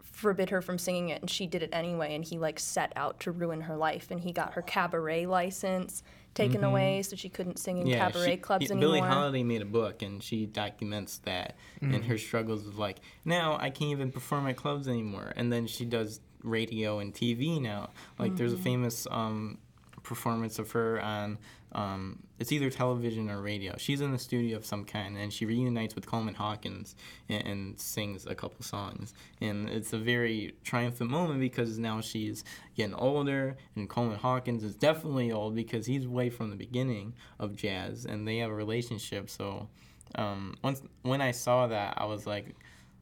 forbid 0.00 0.48
her 0.48 0.62
from 0.62 0.78
singing 0.78 1.10
it 1.10 1.20
and 1.20 1.28
she 1.28 1.46
did 1.46 1.62
it 1.62 1.70
anyway 1.72 2.14
and 2.14 2.24
he 2.24 2.38
like 2.38 2.58
set 2.60 2.92
out 2.94 3.18
to 3.18 3.32
ruin 3.32 3.60
her 3.62 3.76
life 3.76 4.12
and 4.12 4.20
he 4.20 4.30
got 4.30 4.52
her 4.52 4.62
cabaret 4.62 5.26
license 5.26 6.04
taken 6.34 6.56
mm-hmm. 6.56 6.64
away 6.64 7.02
so 7.02 7.16
she 7.16 7.28
couldn't 7.28 7.58
sing 7.58 7.78
in 7.78 7.90
cabaret 7.90 8.32
she- 8.32 8.36
clubs 8.36 8.64
yeah, 8.64 8.72
anymore. 8.72 8.88
Billie 8.88 9.00
Holiday 9.00 9.42
made 9.42 9.62
a 9.62 9.66
book 9.66 10.02
and 10.02 10.22
she 10.22 10.46
documents 10.46 11.18
that 11.18 11.56
and 11.80 11.94
mm. 11.94 12.04
her 12.04 12.18
struggles 12.18 12.64
with 12.64 12.76
like 12.76 12.98
now 13.24 13.56
I 13.60 13.70
can't 13.70 13.90
even 13.90 14.10
perform 14.10 14.46
at 14.48 14.56
clubs 14.56 14.88
anymore 14.88 15.32
and 15.36 15.52
then 15.52 15.66
she 15.66 15.84
does 15.84 16.20
radio 16.44 16.98
and 16.98 17.12
TV 17.12 17.60
now. 17.60 17.90
Like 18.18 18.36
there's 18.36 18.52
a 18.52 18.56
mm-hmm. 18.56 18.64
famous 18.64 19.06
um, 19.10 19.58
performance 20.02 20.58
of 20.58 20.70
her 20.72 21.00
on 21.00 21.38
um, 21.74 22.20
it's 22.38 22.52
either 22.52 22.70
television 22.70 23.30
or 23.30 23.40
radio. 23.40 23.74
She's 23.78 24.00
in 24.00 24.12
the 24.12 24.18
studio 24.18 24.56
of 24.56 24.64
some 24.64 24.84
kind 24.84 25.16
and 25.16 25.32
she 25.32 25.44
reunites 25.44 25.94
with 25.94 26.06
Coleman 26.06 26.34
Hawkins 26.34 26.94
and, 27.28 27.46
and 27.46 27.80
sings 27.80 28.26
a 28.26 28.34
couple 28.34 28.64
songs. 28.64 29.14
And 29.40 29.68
it's 29.68 29.92
a 29.92 29.98
very 29.98 30.54
triumphant 30.62 31.10
moment 31.10 31.40
because 31.40 31.78
now 31.78 32.00
she's 32.00 32.44
getting 32.76 32.94
older 32.94 33.56
and 33.76 33.88
Coleman 33.88 34.18
Hawkins 34.18 34.62
is 34.62 34.76
definitely 34.76 35.32
old 35.32 35.54
because 35.54 35.86
he's 35.86 36.06
way 36.06 36.30
from 36.30 36.50
the 36.50 36.56
beginning 36.56 37.14
of 37.38 37.56
jazz 37.56 38.04
and 38.04 38.26
they 38.26 38.38
have 38.38 38.50
a 38.50 38.54
relationship. 38.54 39.28
So 39.28 39.68
um, 40.14 40.56
once 40.62 40.82
when 41.02 41.20
I 41.20 41.32
saw 41.32 41.66
that, 41.66 41.94
I 41.96 42.04
was 42.04 42.26
like, 42.26 42.54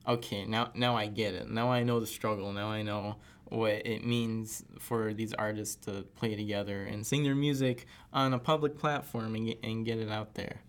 okay, 0.07 0.45
now 0.47 0.71
now 0.75 0.97
I 0.97 1.07
get 1.07 1.35
it. 1.35 1.49
Now 1.51 1.71
I 1.71 1.83
know 1.83 2.01
the 2.01 2.07
struggle. 2.07 2.53
Now 2.53 2.69
I 2.69 2.83
know 2.83 3.17
what 3.53 3.87
it 3.87 4.05
means 4.05 4.65
for 4.79 5.13
these 5.13 5.35
artists 5.35 5.77
to 5.87 6.03
play 6.17 6.35
together 6.35 6.85
and 6.85 7.07
sing 7.07 7.23
their 7.23 7.35
music 7.35 7.87
on 8.13 8.33
a 8.33 8.39
public 8.39 8.79
platform 8.79 9.35
and 9.35 9.47
get, 9.47 9.59
and 9.63 9.85
get 9.85 9.99
it 9.99 10.09
out 10.11 10.35
there. 10.35 10.63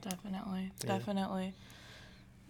Definitely, 0.00 0.72
definitely. 0.80 1.54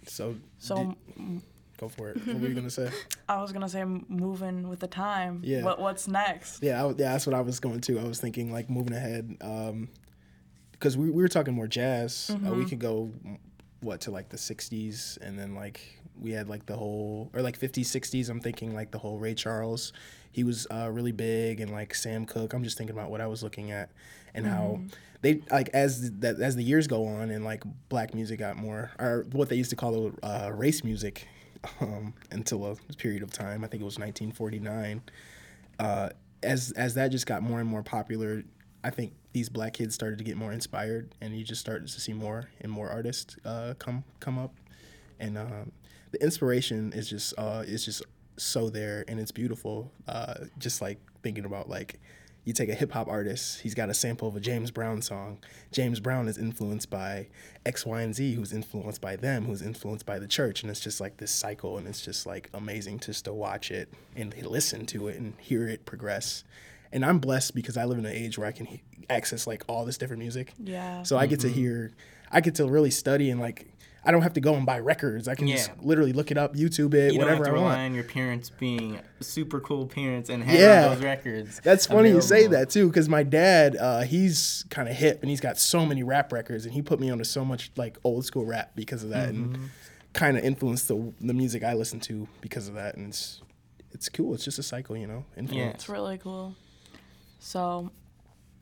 So, 0.07 0.37
So 0.59 0.97
did- 1.17 1.43
go 1.77 1.89
for 1.89 2.09
it. 2.11 2.27
What 2.27 2.41
were 2.41 2.49
you 2.49 2.55
gonna 2.55 2.71
say? 2.71 2.91
I 3.29 3.43
was 3.43 3.53
gonna 3.53 3.69
say 3.69 3.85
moving 3.85 4.69
with 4.69 4.81
the 4.81 4.87
time. 4.87 5.43
Yeah. 5.45 5.63
What 5.63 5.79
What's 5.79 6.09
next? 6.09 6.63
Yeah, 6.63 6.83
I, 6.83 6.89
yeah, 6.89 6.95
that's 7.13 7.27
what 7.27 7.35
I 7.35 7.43
was 7.43 7.61
going 7.61 7.83
to. 7.83 7.99
I 7.99 8.05
was 8.05 8.19
thinking 8.21 8.51
like 8.53 8.71
moving 8.71 8.95
ahead, 8.95 9.37
because 10.73 10.97
we, 10.97 11.11
we 11.11 11.21
were 11.23 11.29
talking 11.29 11.53
more 11.55 11.67
jazz. 11.67 12.31
Uh, 12.31 12.53
we 12.55 12.65
could 12.65 12.79
go 12.79 13.13
mm, 13.27 13.39
what 13.81 14.01
to 14.03 14.11
like 14.11 14.31
the 14.31 14.39
'60s, 14.39 15.19
and 15.21 15.39
then 15.39 15.55
like 15.55 16.00
we 16.21 16.33
had 16.33 16.49
like 16.49 16.67
the 16.67 16.77
whole 16.77 17.31
or 17.35 17.43
like 17.43 17.59
'50s, 17.59 17.87
'60s. 17.87 18.29
I'm 18.31 18.41
thinking 18.41 18.75
like 18.75 18.91
the 18.91 18.99
whole 18.99 19.19
Ray 19.19 19.35
Charles. 19.35 19.93
He 20.33 20.45
was 20.45 20.67
uh, 20.71 20.89
really 20.91 21.13
big, 21.13 21.61
and 21.61 21.73
like 21.73 21.95
Sam 21.95 22.25
Cooke. 22.25 22.53
I'm 22.53 22.63
just 22.63 22.79
thinking 22.79 22.97
about 22.97 23.11
what 23.11 23.21
I 23.21 23.27
was 23.27 23.43
looking 23.43 23.73
at, 23.73 23.91
and 24.35 24.47
how 24.47 24.81
they 25.23 25.43
like 25.51 25.69
as 25.71 26.19
the, 26.19 26.37
as 26.41 26.57
the 26.57 26.63
years 26.63 26.87
go 26.87 27.07
on, 27.07 27.31
and 27.31 27.45
like 27.45 27.65
black 27.89 28.15
music 28.15 28.39
got 28.39 28.57
more 28.57 28.91
or 28.99 29.27
what 29.33 29.49
they 29.49 29.57
used 29.57 29.71
to 29.71 29.77
call 29.77 30.13
uh, 30.23 30.51
race 30.53 30.85
music. 30.85 31.27
Um, 31.83 32.15
until 32.31 32.65
a 32.65 32.75
period 32.95 33.23
of 33.23 33.31
time, 33.31 33.65
I 33.65 33.67
think 33.67 33.83
it 33.83 33.85
was 33.85 33.99
1949 33.99 35.03
uh, 35.81 36.11
as 36.43 36.73
as 36.73 36.95
that 36.95 37.09
just 37.09 37.27
got 37.27 37.43
more 37.43 37.59
and 37.59 37.69
more 37.69 37.83
popular, 37.83 38.45
I 38.85 38.91
think 38.91 39.15
these 39.33 39.49
black 39.49 39.73
kids 39.73 39.95
started 39.95 40.19
to 40.19 40.25
get 40.25 40.37
more 40.37 40.53
inspired, 40.53 41.15
and 41.21 41.35
you 41.37 41.45
just 41.45 41.61
started 41.61 41.89
to 41.89 42.01
see 42.01 42.13
more 42.13 42.51
and 42.61 42.71
more 42.71 42.91
artists 42.91 43.37
uh, 43.45 43.75
come 43.79 44.05
come 44.21 44.39
up, 44.39 44.55
and 45.19 45.39
um, 45.39 45.73
the 46.11 46.23
inspiration 46.23 46.93
is 46.93 47.09
just 47.09 47.35
uh, 47.39 47.65
is 47.67 47.85
just 47.85 48.03
so 48.37 48.71
there, 48.71 49.05
and 49.09 49.21
it's 49.21 49.33
beautiful. 49.33 49.93
Uh, 50.09 50.35
just 50.59 50.81
like 50.81 50.99
thinking 51.23 51.45
about 51.45 51.69
like. 51.69 52.01
You 52.43 52.55
take 52.55 52.71
a 52.71 52.75
hip 52.75 52.93
hop 52.93 53.07
artist, 53.07 53.61
he's 53.61 53.75
got 53.75 53.91
a 53.91 53.95
sample 53.95 54.27
of 54.27 54.35
a 54.35 54.41
James 54.41 54.71
Brown 54.71 55.03
song. 55.03 55.41
James 55.73 56.01
Brown 56.01 56.27
is 56.27 56.39
influenced 56.39 56.89
by 56.89 57.29
X, 57.67 57.85
Y, 57.85 58.01
and 58.01 58.15
Z, 58.15 58.33
who's 58.33 58.55
influenced 58.55 59.03
by 59.03 59.17
them, 59.17 59.45
who's 59.45 59.61
influenced 59.61 60.07
by 60.07 60.19
the 60.19 60.27
church. 60.27 60.63
And 60.63 60.71
it's 60.71 60.81
just 60.81 61.03
like 61.03 61.19
this 61.19 61.31
cycle, 61.31 61.77
and 61.77 61.87
it's 61.87 62.03
just 62.03 62.25
like 62.25 62.49
amazing 62.55 63.01
just 63.01 63.27
to 63.27 63.35
watch 63.35 63.71
it 63.71 63.93
and 64.17 64.35
listen 64.43 64.87
to 64.87 65.09
it 65.09 65.19
and 65.19 65.35
hear 65.39 65.69
it 65.69 65.85
progress 65.85 66.43
and 66.93 67.05
I'm 67.05 67.19
blessed 67.19 67.55
because 67.55 67.77
I 67.77 67.85
live 67.85 67.99
in 67.99 68.07
an 68.07 68.13
age 68.13 68.39
where 68.39 68.49
I 68.49 68.53
can 68.53 68.81
access 69.09 69.47
like 69.47 69.65
all 69.69 69.85
this 69.85 69.99
different 69.99 70.21
music. 70.21 70.53
Yeah. 70.59 71.03
So 71.03 71.17
I 71.17 71.27
get 71.27 71.41
to 71.41 71.49
hear, 71.49 71.93
I 72.31 72.41
get 72.41 72.57
to 72.57 72.67
really 72.67 72.91
study 72.91 73.31
and 73.31 73.41
like 73.41 73.67
I 74.05 74.11
don't 74.13 74.23
have 74.23 74.33
to 74.35 74.41
go 74.41 74.55
and 74.55 74.65
buy 74.65 74.79
records. 74.79 75.29
I 75.29 75.35
can 75.35 75.47
just 75.47 75.71
literally 75.83 76.13
look 76.15 76.31
it 76.31 76.39
up, 76.39 76.55
YouTube 76.55 76.95
it, 76.95 77.13
You 77.13 77.19
don't 77.19 77.29
have 77.29 77.39
whatever 77.39 77.45
to 77.45 77.51
I 77.51 77.53
rely 77.53 77.65
want. 77.65 77.81
on 77.81 77.95
your 77.95 78.05
parents 78.05 78.49
being 78.49 78.99
super 79.21 79.61
cool 79.61 79.87
parents 79.87 80.31
and 80.31 80.43
having 80.43 80.61
Yeah. 80.61 80.89
those 80.89 81.03
records. 81.05 81.61
That's 81.63 81.85
funny 81.87 82.09
you 82.09 82.21
say 82.23 82.47
that 82.47 82.71
too, 82.71 82.89
because 82.89 83.09
my 83.11 83.23
dad, 83.23 83.77
uh, 83.77 84.01
he's 84.01 84.65
kind 84.71 84.89
of 84.89 84.97
hip 84.97 85.19
and 85.21 85.29
he's 85.29 85.41
got 85.41 85.59
so 85.59 85.85
many 85.85 86.03
rap 86.03 86.33
records, 86.33 86.65
and 86.65 86.73
he 86.75 86.81
put 86.83 86.99
me 86.99 87.11
onto 87.11 87.25
so 87.25 87.45
much 87.45 87.71
like 87.77 87.99
old 88.03 88.25
school 88.25 88.45
rap 88.47 88.73
because 88.75 89.05
of 89.05 89.11
that, 89.11 89.31
Mm-hmm. 89.35 89.55
and 89.55 89.71
kind 90.15 90.37
of 90.39 90.45
influenced 90.45 90.89
the 90.89 91.13
the 91.21 91.35
music 91.35 91.63
I 91.63 91.75
listen 91.75 92.01
to 92.01 92.27
because 92.41 92.69
of 92.69 92.75
that, 92.75 92.97
and 92.97 93.09
it's 93.11 93.43
it's 93.93 94.09
cool. 94.09 94.33
It's 94.35 94.45
just 94.45 94.59
a 94.59 94.63
cycle, 94.63 94.97
you 94.97 95.07
know. 95.07 95.25
Influence. 95.37 95.75
It's 95.75 95.89
really 95.89 96.17
cool. 96.17 96.55
So, 97.39 97.91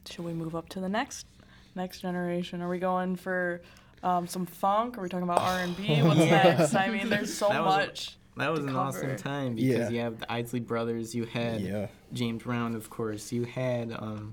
should 0.08 0.24
we 0.24 0.32
move 0.32 0.56
up 0.56 0.68
to 0.70 0.80
the 0.80 0.88
next 0.88 1.26
next 1.74 2.00
generation? 2.00 2.60
Are 2.60 2.68
we 2.68 2.78
going 2.78 3.14
for 3.16 3.60
um, 4.02 4.26
some 4.26 4.46
funk? 4.46 4.98
Are 4.98 5.02
we 5.02 5.08
talking 5.08 5.24
about 5.24 5.40
R 5.40 5.60
and 5.60 5.76
B? 5.76 6.00
What's 6.02 6.18
next? 6.20 6.74
I 6.74 6.88
mean, 6.90 7.08
there's 7.08 7.32
so 7.34 7.48
That 7.48 7.64
was 7.64 7.74
a- 7.74 7.78
much. 7.78 8.16
That 8.36 8.50
was 8.52 8.60
to 8.60 8.66
an 8.68 8.76
awesome 8.76 9.16
time 9.16 9.56
because 9.56 9.68
Yeah. 9.68 9.88
you 9.90 10.00
have 10.00 10.20
the 10.20 10.32
Isley 10.32 10.60
Brothers, 10.60 11.12
you 11.14 11.24
had 11.24 11.60
Yeah. 11.60 11.88
James 12.12 12.44
Brown, 12.44 12.76
of 12.76 12.88
course, 12.88 13.32
you 13.32 13.42
had, 13.44 13.92
um, 13.92 14.32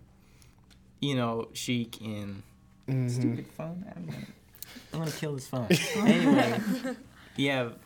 you 1.01 1.15
know, 1.15 1.47
Chic 1.53 1.99
and 2.01 2.43
Mm-hmm. 2.87 3.07
stupid 3.07 3.47
phone. 3.47 3.83
I'm 3.95 4.05
gonna, 4.05 4.17
I'm 4.93 4.99
gonna 4.99 5.11
kill 5.11 5.33
this 5.33 5.47
phone. 5.47 5.67
anyway, 5.95 6.59
you 7.35 7.49
have 7.49 7.77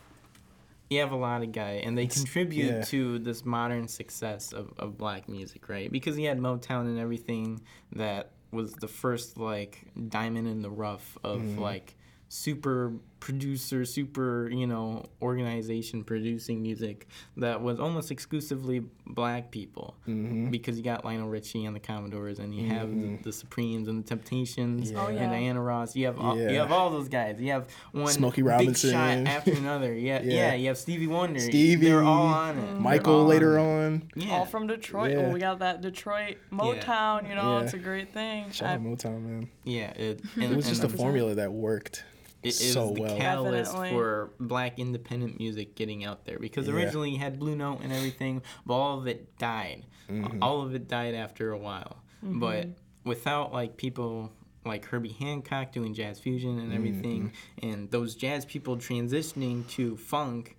you 0.90 0.98
have 1.00 1.12
a 1.12 1.16
lot 1.16 1.42
of 1.42 1.52
guys, 1.52 1.82
and 1.86 1.96
they 1.96 2.06
contribute 2.08 2.66
yeah. 2.66 2.82
to 2.82 3.18
this 3.20 3.44
modern 3.46 3.86
success 3.88 4.52
of, 4.52 4.72
of 4.76 4.98
black 4.98 5.26
music, 5.28 5.68
right? 5.70 5.90
Because 5.90 6.18
you 6.18 6.26
had 6.28 6.38
Motown 6.38 6.82
and 6.82 6.98
everything 6.98 7.62
that 7.92 8.32
was 8.52 8.72
the 8.74 8.88
first 8.88 9.36
like 9.36 9.86
diamond 10.08 10.48
in 10.48 10.62
the 10.62 10.70
rough 10.70 11.16
of 11.22 11.40
Mm-hmm. 11.40 11.60
like 11.60 11.94
super 12.28 12.92
producer, 13.20 13.84
super, 13.84 14.48
you 14.50 14.66
know, 14.66 15.04
organization 15.20 16.02
producing 16.04 16.62
music 16.62 17.06
that 17.36 17.60
was 17.60 17.78
almost 17.78 18.10
exclusively 18.10 18.82
black 19.06 19.50
people. 19.50 19.94
Mm-hmm. 20.08 20.50
Because 20.50 20.76
you 20.78 20.82
got 20.82 21.04
Lionel 21.04 21.28
Richie 21.28 21.64
and 21.66 21.76
the 21.76 21.80
Commodores, 21.80 22.38
and 22.38 22.54
you 22.54 22.68
have 22.68 22.88
the, 22.90 23.18
the 23.22 23.32
Supremes 23.32 23.88
and 23.88 24.02
the 24.02 24.08
Temptations 24.08 24.90
Oh, 24.96 25.08
yeah. 25.08 25.20
and 25.22 25.32
Diana 25.32 25.60
Ross. 25.60 25.94
You 25.94 26.06
have 26.06 26.18
all, 26.18 26.36
you 26.36 26.58
have 26.58 26.72
all 26.72 26.90
those 26.90 27.08
guys. 27.08 27.36
You 27.40 27.52
have 27.52 27.68
one 27.92 28.08
Smokey 28.08 28.42
big 28.42 28.46
Robinson. 28.50 28.90
shot 28.92 29.18
after 29.26 29.52
another. 29.52 29.94
Yeah, 29.94 30.20
yeah, 30.24 30.32
Yeah. 30.32 30.54
You 30.54 30.68
have 30.68 30.78
Stevie 30.78 31.06
Wonder. 31.06 31.40
Stevie, 31.40 31.86
They're 31.86 32.02
all 32.02 32.26
on 32.26 32.58
it. 32.58 32.80
Michael 32.80 33.20
all 33.20 33.24
later 33.26 33.58
it. 33.58 33.62
on. 33.62 34.10
Yeah. 34.16 34.32
All 34.38 34.46
from 34.46 34.66
Detroit. 34.66 35.10
Yeah. 35.12 35.18
Well, 35.24 35.32
we 35.32 35.40
got 35.40 35.58
that 35.60 35.80
Detroit 35.82 36.38
Motown. 36.50 37.28
You 37.28 37.34
know, 37.34 37.58
Yeah. 37.58 37.64
it's 37.64 37.74
a 37.74 37.78
great 37.78 38.12
thing. 38.12 38.50
Shout 38.50 38.68
I- 38.70 38.74
out 38.74 38.82
Motown, 38.82 39.22
man. 39.22 39.48
yeah. 39.64 39.90
It, 39.90 40.22
and, 40.36 40.44
It 40.50 40.56
was 40.56 40.66
just 40.68 40.84
a 40.84 40.88
formula 40.88 41.34
that 41.34 41.52
worked 41.52 42.04
it 42.42 42.48
is 42.48 42.72
so 42.72 42.92
the 42.94 43.00
well. 43.02 43.16
catalyst 43.16 43.72
Definitely. 43.72 43.90
for 43.98 44.30
black 44.40 44.78
independent 44.78 45.38
music 45.38 45.74
getting 45.74 46.04
out 46.04 46.24
there 46.24 46.38
because 46.38 46.66
Yeah. 46.68 46.74
originally 46.74 47.10
you 47.10 47.18
had 47.18 47.38
Blue 47.38 47.54
Note 47.56 47.80
and 47.82 47.92
everything, 47.92 48.42
but 48.66 48.74
all 48.74 48.98
of 48.98 49.06
it 49.06 49.36
died. 49.38 49.84
Mm-hmm. 50.08 50.42
All 50.42 50.62
of 50.62 50.74
it 50.74 50.88
died 50.88 51.14
after 51.14 51.52
a 51.52 51.58
while. 51.58 51.98
But 52.22 52.68
without 53.04 53.52
like 53.52 53.76
people 53.76 54.32
like 54.66 54.84
Herbie 54.84 55.16
Hancock 55.18 55.72
doing 55.72 55.94
jazz 55.94 56.18
fusion 56.20 56.58
and 56.58 56.72
everything, 56.72 57.32
Mm-hmm. 57.60 57.66
and 57.70 57.90
those 57.90 58.14
jazz 58.14 58.44
people 58.44 58.76
transitioning 58.76 59.66
to 59.70 59.96
funk, 59.96 60.56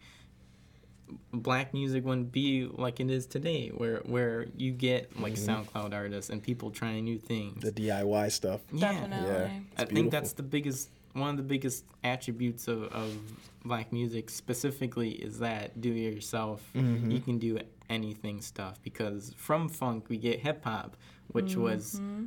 black 1.34 1.74
music 1.74 2.06
wouldn't 2.06 2.32
be 2.32 2.68
like 2.72 3.00
it 3.00 3.10
is 3.10 3.26
today, 3.26 3.70
where 3.70 3.98
where 4.06 4.46
you 4.58 4.72
get 4.72 5.20
like 5.20 5.34
SoundCloud 5.34 5.94
artists 5.94 6.30
and 6.30 6.42
people 6.42 6.72
trying 6.72 7.04
new 7.04 7.20
things. 7.20 7.64
Mm-hmm. 7.64 7.76
the 7.76 7.90
DIY 7.90 8.32
stuff. 8.32 8.62
Yeah. 8.72 8.92
Definitely. 8.94 9.28
Yeah. 9.30 9.60
I 9.78 9.82
It's 9.84 9.92
think 9.92 10.12
that's 10.12 10.34
the 10.34 10.44
biggest 10.44 10.90
one 11.14 11.30
of 11.30 11.38
the 11.38 11.44
biggest 11.44 11.86
attributes 12.04 12.68
of, 12.68 12.84
of 12.84 13.14
black 13.64 13.92
music 13.92 14.30
specifically 14.30 15.12
is 15.12 15.40
that 15.40 15.80
do 15.82 15.92
it 15.92 16.14
yourself. 16.14 16.64
Mm-hmm. 16.76 17.12
You 17.12 17.20
can 17.20 17.38
do 17.38 17.60
anything 17.90 18.42
stuff 18.42 18.82
because 18.84 19.34
from 19.38 19.68
funk 19.70 20.06
we 20.10 20.18
get 20.18 20.40
hip 20.40 20.64
hop, 20.64 20.98
which 21.28 21.56
was 21.56 21.96
Mm-hmm. 21.96 22.26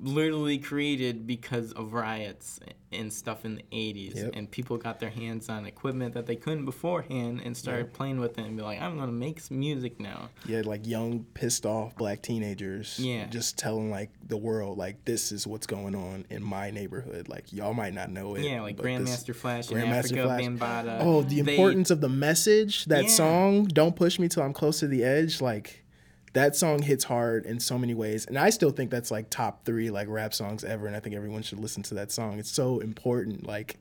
Literally 0.00 0.58
created 0.58 1.26
because 1.26 1.72
of 1.72 1.92
riots 1.92 2.60
and 2.92 3.12
stuff 3.12 3.44
in 3.44 3.56
the 3.56 3.64
80s 3.72 4.14
Yep. 4.16 4.30
and 4.34 4.48
people 4.50 4.76
got 4.76 5.00
their 5.00 5.10
hands 5.10 5.48
on 5.48 5.66
equipment 5.66 6.14
that 6.14 6.26
they 6.26 6.36
couldn't 6.36 6.66
beforehand 6.66 7.40
and 7.44 7.56
started 7.56 7.92
playing 7.92 8.20
with 8.20 8.38
it 8.38 8.44
and 8.44 8.54
be 8.56 8.62
like 8.62 8.80
i'm 8.80 8.96
gonna 8.98 9.10
make 9.10 9.40
some 9.40 9.58
music 9.58 9.98
now 9.98 10.28
yeah 10.46 10.60
like 10.64 10.86
young, 10.86 11.24
pissed 11.34 11.64
off 11.66 11.96
black 11.96 12.22
teenagers. 12.22 12.98
Yeah. 12.98 13.26
Just 13.26 13.58
telling 13.58 13.90
like 13.90 14.10
the 14.28 14.36
world, 14.36 14.78
like, 14.78 15.04
this 15.04 15.32
is 15.32 15.46
what's 15.46 15.66
going 15.66 15.94
on 15.94 16.24
in 16.30 16.42
my 16.42 16.70
neighborhood. 16.70 17.28
Like, 17.28 17.52
y'all 17.52 17.74
might 17.74 17.92
not 17.94 18.10
know 18.10 18.34
it. 18.36 18.42
yeah 18.44 18.60
like 18.60 18.76
this- 18.76 18.86
grandmaster 18.86 19.34
flash 19.34 19.70
and 19.70 19.80
Grandmaster 19.80 20.12
Afrika 20.12 20.24
Flash. 20.24 20.42
Bambaataa 20.44 20.98
Oh, 21.00 21.22
the 21.22 21.40
they- 21.42 21.52
importance 21.54 21.90
of 21.90 22.00
the 22.00 22.08
message, 22.08 22.84
that 22.86 23.04
Yeah. 23.04 23.10
song, 23.10 23.64
Don't 23.64 23.96
Push 23.96 24.18
Me 24.18 24.28
Till 24.28 24.42
I'm 24.44 24.52
Close 24.52 24.78
to 24.80 24.86
the 24.86 25.02
Edge. 25.02 25.40
Like, 25.40 25.81
that 26.34 26.56
song 26.56 26.82
hits 26.82 27.04
hard 27.04 27.44
in 27.46 27.60
so 27.60 27.76
many 27.78 27.94
ways, 27.94 28.26
and 28.26 28.38
I 28.38 28.50
still 28.50 28.70
think 28.70 28.90
that's 28.90 29.10
like 29.10 29.28
top 29.30 29.64
three 29.64 29.90
like 29.90 30.08
rap 30.08 30.32
songs 30.34 30.64
ever, 30.64 30.86
and 30.86 30.96
I 30.96 31.00
think 31.00 31.14
everyone 31.14 31.42
should 31.42 31.58
listen 31.60 31.82
to 31.84 31.94
that 31.94 32.10
song. 32.10 32.38
It's 32.38 32.50
so 32.50 32.80
important, 32.80 33.46
like 33.46 33.78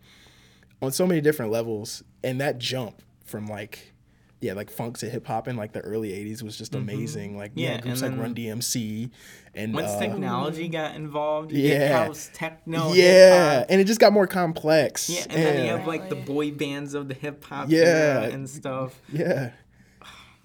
on 0.82 0.92
so 0.92 1.06
many 1.08 1.22
different 1.22 1.52
levels, 1.52 2.04
and 2.24 2.42
that 2.42 2.58
jump 2.58 3.02
from 3.24 3.48
like 3.48 3.94
yeah, 4.42 4.54
like 4.54 4.72
funk 4.72 4.98
to 4.98 5.10
hip 5.10 5.28
hop 5.28 5.48
in 5.48 5.56
like 5.56 5.72
the 5.72 5.82
early 5.82 6.10
'80s 6.10 6.42
was 6.42 6.58
just 6.58 6.74
amazing. 6.74 7.38
Like 7.38 7.52
yeah, 7.56 7.70
Mm-hmm. 7.70 7.76
Yeah, 7.78 7.82
groups 7.82 8.02
like 8.02 8.18
Run 8.18 8.34
DMC 8.36 9.12
and 9.54 9.74
Once 9.74 9.92
uh, 9.92 10.00
technology 10.00 10.68
got 10.68 10.96
involved, 10.96 11.52
you 11.52 11.62
get 11.62 11.82
yeah. 11.82 12.06
house, 12.06 12.32
techno, 12.34 12.92
yeah, 12.94 13.52
hip-hop. 13.52 13.66
and 13.70 13.80
it 13.80 13.84
just 13.86 14.00
got 14.00 14.12
more 14.14 14.26
complex. 14.28 15.10
Yeah, 15.10 15.22
and 15.30 15.32
then 15.32 15.64
you 15.66 15.72
have 15.72 15.86
like 15.88 16.10
the 16.10 16.16
boy 16.16 16.52
bands 16.52 16.96
of 16.96 17.08
the 17.08 17.14
hip 17.14 17.44
hop 17.46 17.68
Yeah. 17.70 17.78
era 18.24 18.24
and 18.34 18.50
stuff. 18.50 19.00
Yeah. 19.14 19.52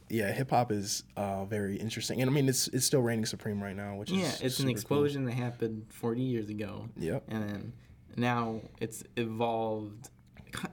Yeah, 0.09 0.31
hip 0.33 0.51
hop 0.51 0.71
is 0.71 1.03
uh, 1.17 1.45
very 1.47 1.77
interesting, 1.77 2.21
and 2.23 2.31
I 2.31 2.33
mean 2.33 2.49
it's 2.49 2.69
it's 2.69 2.87
still 2.87 3.03
reigning 3.03 3.27
supreme 3.27 3.63
right 3.63 3.75
now, 3.77 3.97
which 3.97 4.11
is 4.11 4.19
Yeah, 4.19 4.47
it's 4.47 4.57
super 4.57 4.63
an 4.63 4.67
cool. 4.67 4.71
explosion 4.71 5.25
that 5.25 5.33
happened 5.35 5.87
40 5.91 6.21
years 6.23 6.49
ago. 6.49 6.89
Yep. 6.97 7.25
And 7.29 7.49
then 7.49 7.73
now 8.17 8.61
it's 8.81 9.03
evolved 9.17 10.11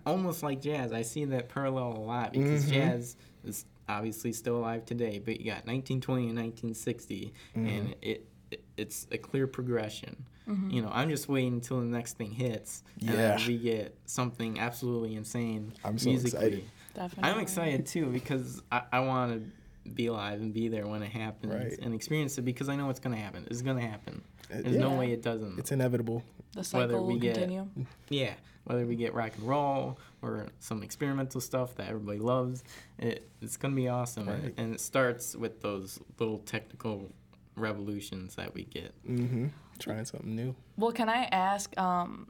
almost 0.05 0.43
like 0.43 0.61
jazz. 0.61 0.93
I 0.93 1.01
see 1.01 1.25
that 1.25 1.49
parallel 1.49 1.93
a 1.97 1.99
lot 1.99 2.33
because 2.33 2.63
Mm-hmm. 2.65 2.73
jazz 2.73 3.15
is 3.43 3.65
obviously 3.89 4.31
still 4.33 4.57
alive 4.57 4.85
today, 4.85 5.19
but 5.23 5.39
you 5.39 5.45
got 5.45 5.65
1920 5.65 6.29
and 6.29 6.37
1960, 6.37 7.33
Mm-hmm. 7.55 7.67
and 7.67 7.95
it, 8.01 8.27
it 8.51 8.63
it's 8.77 9.07
a 9.11 9.17
clear 9.17 9.47
progression. 9.47 10.25
You 10.69 10.81
know, 10.81 10.89
I'm 10.91 11.09
just 11.09 11.29
waiting 11.29 11.53
until 11.53 11.79
the 11.79 11.85
next 11.85 12.17
thing 12.17 12.29
hits, 12.31 12.83
and 12.99 13.15
Yeah. 13.17 13.47
we 13.47 13.57
get 13.57 13.97
something 14.05 14.59
absolutely 14.59 15.15
insane 15.15 15.71
I'm 15.85 15.97
so 15.97 16.09
musically. 16.09 16.37
excited. 16.47 16.63
Definitely. 16.93 17.29
I'm 17.31 17.39
excited 17.39 17.85
too 17.85 18.05
because 18.07 18.61
I, 18.71 18.83
I 18.91 18.99
want 19.01 19.33
to 19.33 19.89
be 19.89 20.07
alive 20.07 20.39
and 20.41 20.53
be 20.53 20.67
there 20.69 20.87
when 20.87 21.03
it 21.03 21.11
happens 21.11 21.53
Right. 21.53 21.77
and 21.81 21.93
experience 21.93 22.37
it 22.37 22.43
because 22.43 22.69
I 22.69 22.75
know 22.75 22.89
it's 22.89 22.99
gonna 22.99 23.17
happen. 23.17 23.45
It's 23.49 23.61
gonna 23.61 23.81
happen. 23.81 24.21
Uh, 24.51 24.61
There's 24.61 24.77
no 24.77 24.91
way 24.91 25.11
it 25.11 25.21
doesn't. 25.21 25.57
It's 25.59 25.71
inevitable. 25.71 26.23
The 26.53 26.59
whether 26.59 26.63
cycle 26.93 27.05
we 27.07 27.13
will 27.13 27.19
get- 27.19 27.33
continue. 27.35 27.67
yeah, 28.09 28.33
whether 28.65 28.85
we 28.85 28.95
get 28.95 29.13
rock 29.13 29.31
and 29.37 29.47
roll 29.47 29.97
or 30.21 30.47
some 30.59 30.83
experimental 30.83 31.41
stuff 31.41 31.75
that 31.75 31.87
everybody 31.89 32.19
loves, 32.19 32.63
it, 32.99 33.27
it's 33.41 33.57
gonna 33.57 33.75
be 33.75 33.87
awesome. 33.89 34.29
Right. 34.29 34.53
And 34.57 34.73
it 34.75 34.79
starts 34.79 35.35
with 35.35 35.61
those 35.61 35.99
little 36.19 36.39
technical 36.39 37.09
revolutions 37.55 38.35
that 38.35 38.53
we 38.53 38.63
get. 38.65 38.93
Mm-hmm. 39.07 39.47
Trying 39.79 40.05
something 40.05 40.35
new. 40.35 40.55
Well, 40.77 40.91
can 40.91 41.09
I 41.09 41.23
ask, 41.25 41.77
um, 41.79 42.27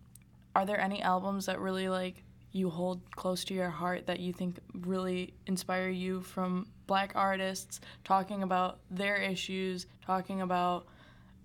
are 0.55 0.65
there 0.65 0.79
any 0.79 1.01
albums 1.01 1.45
that 1.47 1.59
really 1.59 1.89
like 1.89 2.23
you 2.53 2.69
hold 2.69 3.01
close 3.15 3.43
to 3.45 3.53
your 3.53 3.69
heart 3.69 4.05
that 4.05 4.19
you 4.19 4.31
think 4.31 4.57
really 4.73 5.33
inspire 5.47 5.89
you 5.89 6.21
from 6.21 6.67
black 6.87 7.11
artists 7.15 7.81
talking 8.03 8.43
about 8.43 8.79
their 8.89 9.17
issues, 9.17 9.87
talking 10.05 10.41
about 10.41 10.85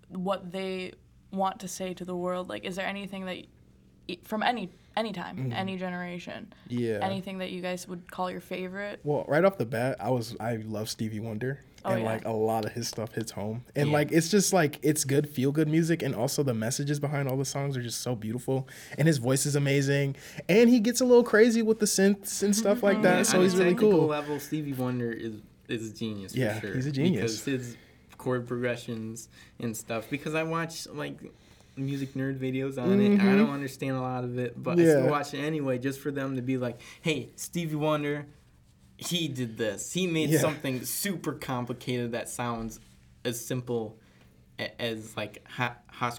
what 0.08 0.52
they 0.52 0.92
want 1.32 1.58
to 1.60 1.66
say 1.66 1.94
to 1.94 2.04
the 2.04 2.14
world? 2.14 2.48
Like, 2.48 2.64
is 2.64 2.76
there 2.76 2.86
anything 2.86 3.24
that 3.24 4.18
from 4.24 4.42
any 4.42 4.70
any 4.98 5.12
time, 5.12 5.36
mm-hmm. 5.36 5.52
any 5.52 5.76
generation, 5.76 6.52
Yeah. 6.68 6.98
anything 7.02 7.38
that 7.38 7.50
you 7.50 7.62
guys 7.62 7.86
would 7.88 8.10
call 8.10 8.30
your 8.30 8.40
favorite? 8.40 9.00
Well, 9.04 9.24
right 9.28 9.44
off 9.44 9.56
the 9.58 9.66
bat, 9.66 9.96
I 10.00 10.10
was 10.10 10.36
I 10.40 10.56
love 10.56 10.88
Stevie 10.88 11.20
Wonder, 11.20 11.60
Oh, 11.84 11.90
and 11.92 12.00
yeah. 12.02 12.06
like 12.12 12.24
a 12.24 12.32
lot 12.32 12.64
of 12.64 12.72
his 12.72 12.88
stuff 12.88 13.14
hits 13.14 13.30
home, 13.30 13.64
and 13.76 13.88
Yeah. 13.88 13.94
like 13.94 14.10
it's 14.10 14.28
just 14.28 14.52
like 14.52 14.80
it's 14.82 15.04
good 15.04 15.28
feel 15.28 15.52
good 15.52 15.68
music, 15.68 16.02
and 16.02 16.14
also 16.14 16.42
the 16.42 16.52
messages 16.54 16.98
behind 16.98 17.28
all 17.28 17.36
the 17.36 17.44
songs 17.44 17.76
are 17.76 17.82
just 17.82 18.00
so 18.00 18.16
beautiful, 18.16 18.68
and 18.98 19.06
his 19.06 19.18
voice 19.18 19.46
is 19.46 19.54
amazing, 19.54 20.16
and 20.48 20.68
he 20.68 20.80
gets 20.80 21.00
a 21.00 21.04
little 21.04 21.22
crazy 21.24 21.62
with 21.62 21.78
the 21.78 21.86
synths 21.86 22.42
and 22.42 22.54
stuff 22.56 22.82
like 22.82 23.00
that, 23.08 23.26
so 23.26 23.40
he's 23.40 23.54
really 23.56 23.76
cool. 23.76 24.06
level, 24.06 24.40
Stevie 24.40 24.72
Wonder 24.72 25.12
is 25.12 25.34
is 25.68 25.90
a 25.90 25.94
genius. 25.94 26.34
Yeah, 26.34 26.54
for 26.54 26.66
sure, 26.66 26.74
he's 26.74 26.86
a 26.86 26.92
genius. 26.92 27.40
because 27.40 27.44
his 27.44 27.76
chord 28.16 28.48
progressions 28.48 29.28
and 29.60 29.76
stuff. 29.76 30.10
Because 30.10 30.34
I 30.34 30.42
watch 30.42 30.88
like 30.88 31.16
music 31.78 32.14
nerd 32.14 32.38
videos 32.38 32.76
on 32.82 33.00
it. 33.00 33.20
I 33.20 33.36
don't 33.36 33.50
understand 33.50 33.96
a 33.96 34.00
lot 34.00 34.24
of 34.24 34.38
it, 34.38 34.60
but 34.62 34.72
I 34.78 34.82
Mm-hmm. 34.82 34.90
Still 35.00 35.10
watch 35.10 35.34
it 35.34 35.38
anyway, 35.38 35.78
just 35.78 36.00
for 36.00 36.10
them 36.10 36.36
to 36.36 36.42
be 36.42 36.56
like, 36.58 36.80
"Hey, 37.02 37.30
Stevie 37.36 37.76
Wonder, 37.76 38.26
he 38.96 39.28
did 39.28 39.56
this. 39.58 39.92
He 39.92 40.06
made 40.06 40.30
Yeah. 40.30 40.40
something 40.40 40.84
super 40.84 41.32
complicated 41.32 42.12
that 42.12 42.28
sounds 42.28 42.80
as 43.24 43.44
simple." 43.44 43.98
As 44.80 45.16
like 45.16 45.46
hot, 45.48 45.84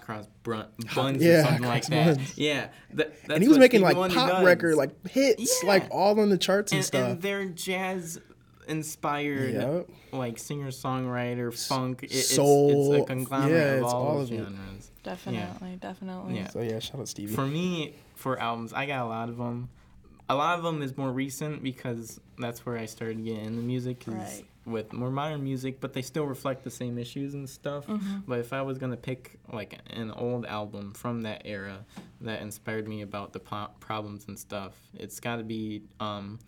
buns 0.94 1.22
yeah, 1.22 1.40
or 1.40 1.44
something 1.44 1.62
like 1.62 1.84
that. 1.88 2.16
buns. 2.16 2.38
Yeah, 2.38 2.68
that, 2.94 3.12
and 3.28 3.42
he 3.42 3.48
was 3.50 3.58
making 3.58 3.80
Stevie 3.80 3.84
like 3.84 3.96
Wonder 3.98 4.16
pop 4.16 4.30
does 4.30 4.44
record 4.46 4.76
like 4.76 5.06
hits, 5.08 5.62
Yeah. 5.62 5.68
like 5.68 5.88
all 5.90 6.18
on 6.18 6.30
the 6.30 6.38
charts 6.38 6.72
and, 6.72 6.78
and, 6.78 6.84
stuff. 6.86 7.10
and 7.10 7.20
they're 7.20 7.44
jazz 7.44 8.18
inspired 8.70 9.54
Yep. 9.54 9.88
like 10.12 10.38
singer 10.38 10.68
songwriter 10.68 11.52
funk 11.68 12.02
it, 12.02 12.12
it's, 12.12 12.34
soul, 12.34 12.94
it's 12.94 13.02
a 13.02 13.06
conglomerate 13.06 13.52
yeah, 13.52 13.62
of 13.74 13.82
it's 13.84 13.92
all, 13.92 14.06
all 14.06 14.18
those 14.18 14.30
of 14.30 14.38
it. 14.38 14.44
genres 14.44 14.90
Definitely, 15.02 15.76
definitely. 15.80 16.36
Yeah. 16.36 16.48
so 16.48 16.60
yeah, 16.60 16.78
shout 16.78 17.00
out 17.00 17.08
Stevie. 17.08 17.34
for 17.34 17.46
me 17.46 17.94
for 18.14 18.38
albums 18.38 18.72
i 18.72 18.86
got 18.86 19.04
a 19.04 19.08
lot 19.08 19.28
of 19.28 19.36
them 19.38 19.68
a 20.28 20.34
lot 20.34 20.56
of 20.58 20.64
them 20.64 20.82
is 20.82 20.96
more 20.96 21.10
recent 21.10 21.62
because 21.62 22.20
that's 22.38 22.64
where 22.64 22.76
i 22.78 22.86
started 22.86 23.24
getting 23.24 23.44
into 23.46 23.62
music 23.62 24.06
is 24.06 24.14
Right. 24.14 24.44
with 24.66 24.92
more 24.92 25.10
modern 25.10 25.42
music 25.42 25.80
but 25.80 25.92
they 25.94 26.02
still 26.02 26.24
reflect 26.26 26.62
the 26.64 26.70
same 26.70 26.98
issues 26.98 27.32
and 27.34 27.48
stuff 27.48 27.84
but 28.28 28.38
if 28.38 28.52
i 28.52 28.60
was 28.62 28.76
going 28.78 28.92
to 28.92 28.96
pick 28.98 29.38
like 29.52 29.78
an 29.90 30.10
old 30.12 30.44
album 30.46 30.92
from 30.92 31.22
that 31.22 31.42
era 31.46 31.78
that 32.20 32.42
inspired 32.42 32.86
me 32.86 33.00
about 33.02 33.32
the 33.32 33.40
po- 33.40 33.70
problems 33.80 34.26
and 34.28 34.38
stuff 34.38 34.72
it's 34.94 35.18
got 35.18 35.36
to 35.36 35.42
be 35.44 35.82
um, 35.98 36.38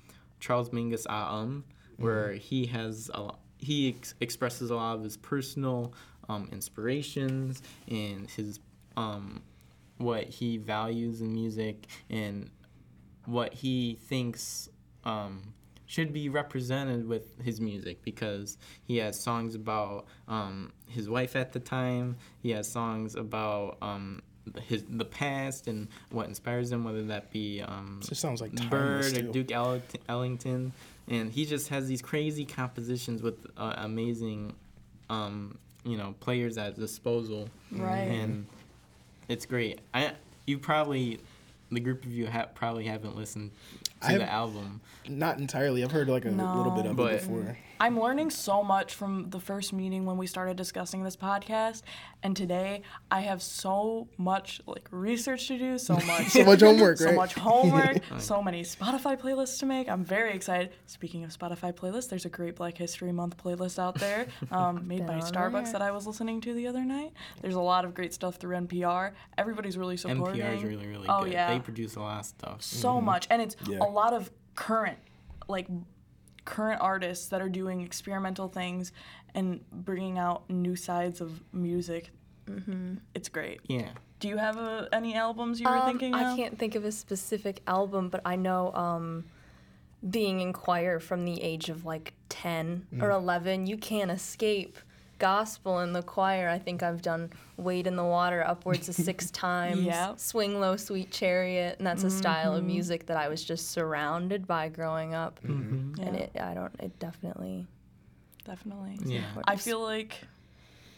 charles 0.40 0.68
mingus 0.70 1.06
ah 1.08 1.36
um 1.38 1.64
where 2.02 2.32
he 2.32 2.66
has 2.66 3.10
a 3.14 3.20
lo- 3.20 3.38
he 3.58 3.90
ex- 3.90 4.14
expresses 4.20 4.70
a 4.70 4.74
lot 4.74 4.96
of 4.96 5.04
his 5.04 5.16
personal 5.16 5.94
um, 6.28 6.48
inspirations 6.52 7.62
and 7.88 8.28
his 8.30 8.60
um, 8.96 9.42
what 9.98 10.24
he 10.24 10.56
values 10.56 11.20
in 11.20 11.32
music 11.32 11.86
and 12.10 12.50
what 13.26 13.54
he 13.54 13.98
thinks 14.08 14.68
um, 15.04 15.54
should 15.86 16.12
be 16.12 16.28
represented 16.28 17.06
with 17.06 17.40
his 17.42 17.60
music 17.60 18.02
because 18.02 18.56
he 18.82 18.96
has 18.96 19.18
songs 19.18 19.54
about 19.54 20.06
um, 20.26 20.72
his 20.88 21.08
wife 21.08 21.36
at 21.36 21.52
the 21.52 21.60
time. 21.60 22.16
He 22.42 22.50
has 22.50 22.70
songs 22.70 23.14
about 23.14 23.78
um, 23.82 24.22
his 24.62 24.84
the 24.88 25.04
past 25.04 25.68
and 25.68 25.88
what 26.10 26.26
inspires 26.26 26.72
him, 26.72 26.84
whether 26.84 27.02
that 27.04 27.30
be 27.30 27.60
um, 27.60 28.00
It 28.10 28.16
sounds 28.16 28.40
like 28.40 28.52
Bird 28.70 29.04
or 29.04 29.10
too. 29.10 29.44
Duke 29.44 29.52
Ellington, 30.08 30.72
and 31.08 31.30
he 31.32 31.44
just 31.46 31.68
has 31.68 31.88
these 31.88 32.02
crazy 32.02 32.44
compositions 32.44 33.22
with 33.22 33.46
uh, 33.56 33.74
amazing, 33.78 34.52
um, 35.10 35.58
you 35.84 35.96
know, 35.96 36.14
players 36.20 36.56
at 36.58 36.78
disposal, 36.78 37.48
Right. 37.70 37.98
and 38.02 38.46
it's 39.28 39.46
great. 39.46 39.80
I 39.92 40.12
you 40.46 40.58
probably 40.58 41.18
the 41.70 41.80
group 41.80 42.04
of 42.04 42.12
you 42.12 42.26
ha- 42.26 42.48
probably 42.54 42.84
haven't 42.84 43.16
listened 43.16 43.50
to 44.02 44.06
I've- 44.08 44.18
the 44.18 44.30
album. 44.30 44.80
Not 45.08 45.38
entirely. 45.38 45.82
I've 45.82 45.90
heard 45.92 46.08
like 46.08 46.24
a 46.24 46.30
little 46.30 46.70
bit 46.72 46.86
of 46.86 46.96
But- 46.96 47.14
it 47.14 47.20
before. 47.22 47.56
I'm 47.82 47.98
learning 47.98 48.30
so 48.30 48.62
much 48.62 48.94
from 48.94 49.28
the 49.30 49.40
first 49.40 49.72
meeting 49.72 50.06
when 50.06 50.16
we 50.16 50.28
started 50.28 50.56
discussing 50.56 51.02
this 51.02 51.16
podcast, 51.16 51.82
and 52.22 52.36
today 52.36 52.82
I 53.10 53.22
have 53.22 53.42
so 53.42 54.06
much 54.16 54.60
like 54.66 54.86
research 54.92 55.48
to 55.48 55.58
do, 55.58 55.78
so 55.78 55.94
much, 56.06 56.28
So 56.28 56.44
much 56.44 56.60
homework, 56.60 56.98
so 56.98 57.06
right? 57.06 57.16
much 57.16 57.34
homework, 57.34 57.96
so 58.18 58.40
many 58.40 58.62
Spotify 58.62 59.20
playlists 59.20 59.58
to 59.58 59.66
make. 59.66 59.88
I'm 59.88 60.04
very 60.04 60.32
excited. 60.32 60.70
Speaking 60.86 61.24
of 61.24 61.36
Spotify 61.36 61.72
playlists, 61.74 62.08
there's 62.08 62.24
a 62.24 62.28
great 62.28 62.54
Black 62.54 62.78
History 62.78 63.10
Month 63.10 63.36
playlist 63.42 63.80
out 63.80 63.96
there, 63.96 64.28
um, 64.52 64.86
made 64.86 65.04
by 65.04 65.18
Starbucks 65.18 65.64
there. 65.64 65.72
that 65.72 65.82
I 65.82 65.90
was 65.90 66.06
listening 66.06 66.40
to 66.42 66.54
the 66.54 66.68
other 66.68 66.84
night. 66.84 67.12
There's 67.40 67.56
a 67.56 67.60
lot 67.60 67.84
of 67.84 67.94
great 67.94 68.14
stuff 68.14 68.36
through 68.36 68.58
NPR. 68.58 69.10
Everybody's 69.36 69.76
really 69.76 69.96
supporting. 69.96 70.40
NPR 70.40 70.54
is 70.56 70.62
really 70.62 70.86
really 70.86 71.08
Oh, 71.08 71.24
good. 71.24 71.32
yeah. 71.32 71.52
They 71.52 71.58
produce 71.58 71.96
a 71.96 72.00
lot 72.00 72.20
of 72.20 72.26
stuff. 72.26 72.62
so 72.62 73.00
much 73.00 73.26
and 73.28 73.42
it's 73.42 73.56
Mm-hmm. 73.56 73.72
Yeah. 73.72 73.78
a 73.82 73.90
lot 73.90 74.12
of 74.12 74.30
current 74.54 74.98
like 75.48 75.66
current 76.44 76.80
artists 76.80 77.28
that 77.28 77.40
are 77.40 77.48
doing 77.48 77.80
experimental 77.80 78.48
things 78.48 78.92
and 79.34 79.60
bringing 79.70 80.18
out 80.18 80.48
new 80.50 80.76
sides 80.76 81.20
of 81.20 81.42
music 81.52 82.10
it's 83.14 83.28
great 83.28 83.60
Yeah. 83.68 83.90
do 84.20 84.28
you 84.28 84.36
have 84.36 84.58
uh 84.58 84.86
any 84.92 85.14
albums 85.14 85.60
you 85.60 85.68
were 85.68 85.76
Um, 85.78 85.86
thinking 85.86 86.12
I 86.14 86.30
of? 86.32 86.36
can't 86.36 86.58
think 86.58 86.74
of 86.74 86.84
a 86.84 86.92
specific 86.92 87.62
album, 87.66 88.08
but 88.10 88.20
I 88.26 88.36
know 88.36 88.72
um, 88.74 89.24
being 90.08 90.40
in 90.40 90.52
choir 90.52 90.98
from 90.98 91.24
the 91.24 91.40
age 91.40 91.68
of 91.70 91.84
like 91.84 92.12
10 92.28 92.86
or 93.00 93.08
Mm. 93.10 93.14
11, 93.22 93.66
you 93.68 93.76
can't 93.78 94.10
escape 94.10 94.76
gospel 95.22 95.78
in 95.80 95.92
the 95.92 96.02
choir. 96.02 96.48
I 96.48 96.58
think 96.58 96.82
I've 96.82 97.00
done 97.00 97.30
Wade 97.56 97.86
in 97.86 97.94
the 97.96 98.04
Water 98.04 98.44
upwards 98.46 98.88
of 98.88 98.96
six 98.96 99.30
times. 99.46 99.82
Yep. 99.82 100.18
Swing 100.18 100.60
Low, 100.60 100.76
Sweet 100.76 101.12
Chariot, 101.12 101.76
and 101.78 101.86
that's 101.86 102.02
a 102.02 102.10
style 102.10 102.50
Mm-hmm. 102.50 102.58
of 102.58 102.64
music 102.64 103.06
that 103.06 103.16
I 103.16 103.28
was 103.28 103.44
just 103.44 103.70
surrounded 103.70 104.46
by 104.48 104.68
growing 104.68 105.14
up. 105.14 105.38
Mm-hmm. 105.44 106.02
And 106.02 106.16
Yeah. 106.16 106.22
it, 106.24 106.32
I 106.40 106.54
don't, 106.54 106.74
it 106.80 106.98
definitely. 106.98 107.66
definitely 108.44 108.98
Yeah. 109.04 109.22
i 109.46 109.54
feel 109.56 109.80
like 109.80 110.18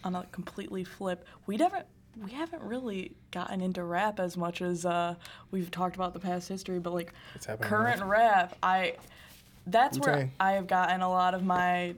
on 0.02 0.14
a 0.14 0.22
completely 0.32 0.82
flip 0.84 1.26
we 1.46 1.58
haven't 1.58 1.84
we 2.24 2.30
haven't 2.30 2.62
really 2.62 3.12
gotten 3.32 3.60
into 3.60 3.82
rap 3.84 4.18
as 4.20 4.36
much 4.36 4.62
as 4.62 4.86
uh, 4.86 5.14
we've 5.50 5.70
talked 5.70 5.94
about 5.96 6.12
the 6.14 6.20
past 6.20 6.48
history 6.48 6.78
but 6.78 6.94
like 6.94 7.12
It's 7.34 7.44
happening 7.46 7.68
current 7.68 8.02
rap 8.04 8.56
i 8.62 8.94
that's 9.66 9.98
where 9.98 10.30
i 10.40 10.52
have 10.52 10.66
gotten 10.66 11.00
a 11.02 11.08
lot 11.10 11.34
of 11.34 11.42
my 11.44 11.94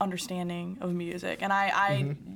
understanding 0.00 0.78
of 0.80 0.92
music. 0.94 1.42
And 1.42 1.52
I, 1.52 1.72
I 1.74 1.90
Mm-hmm. 2.02 2.34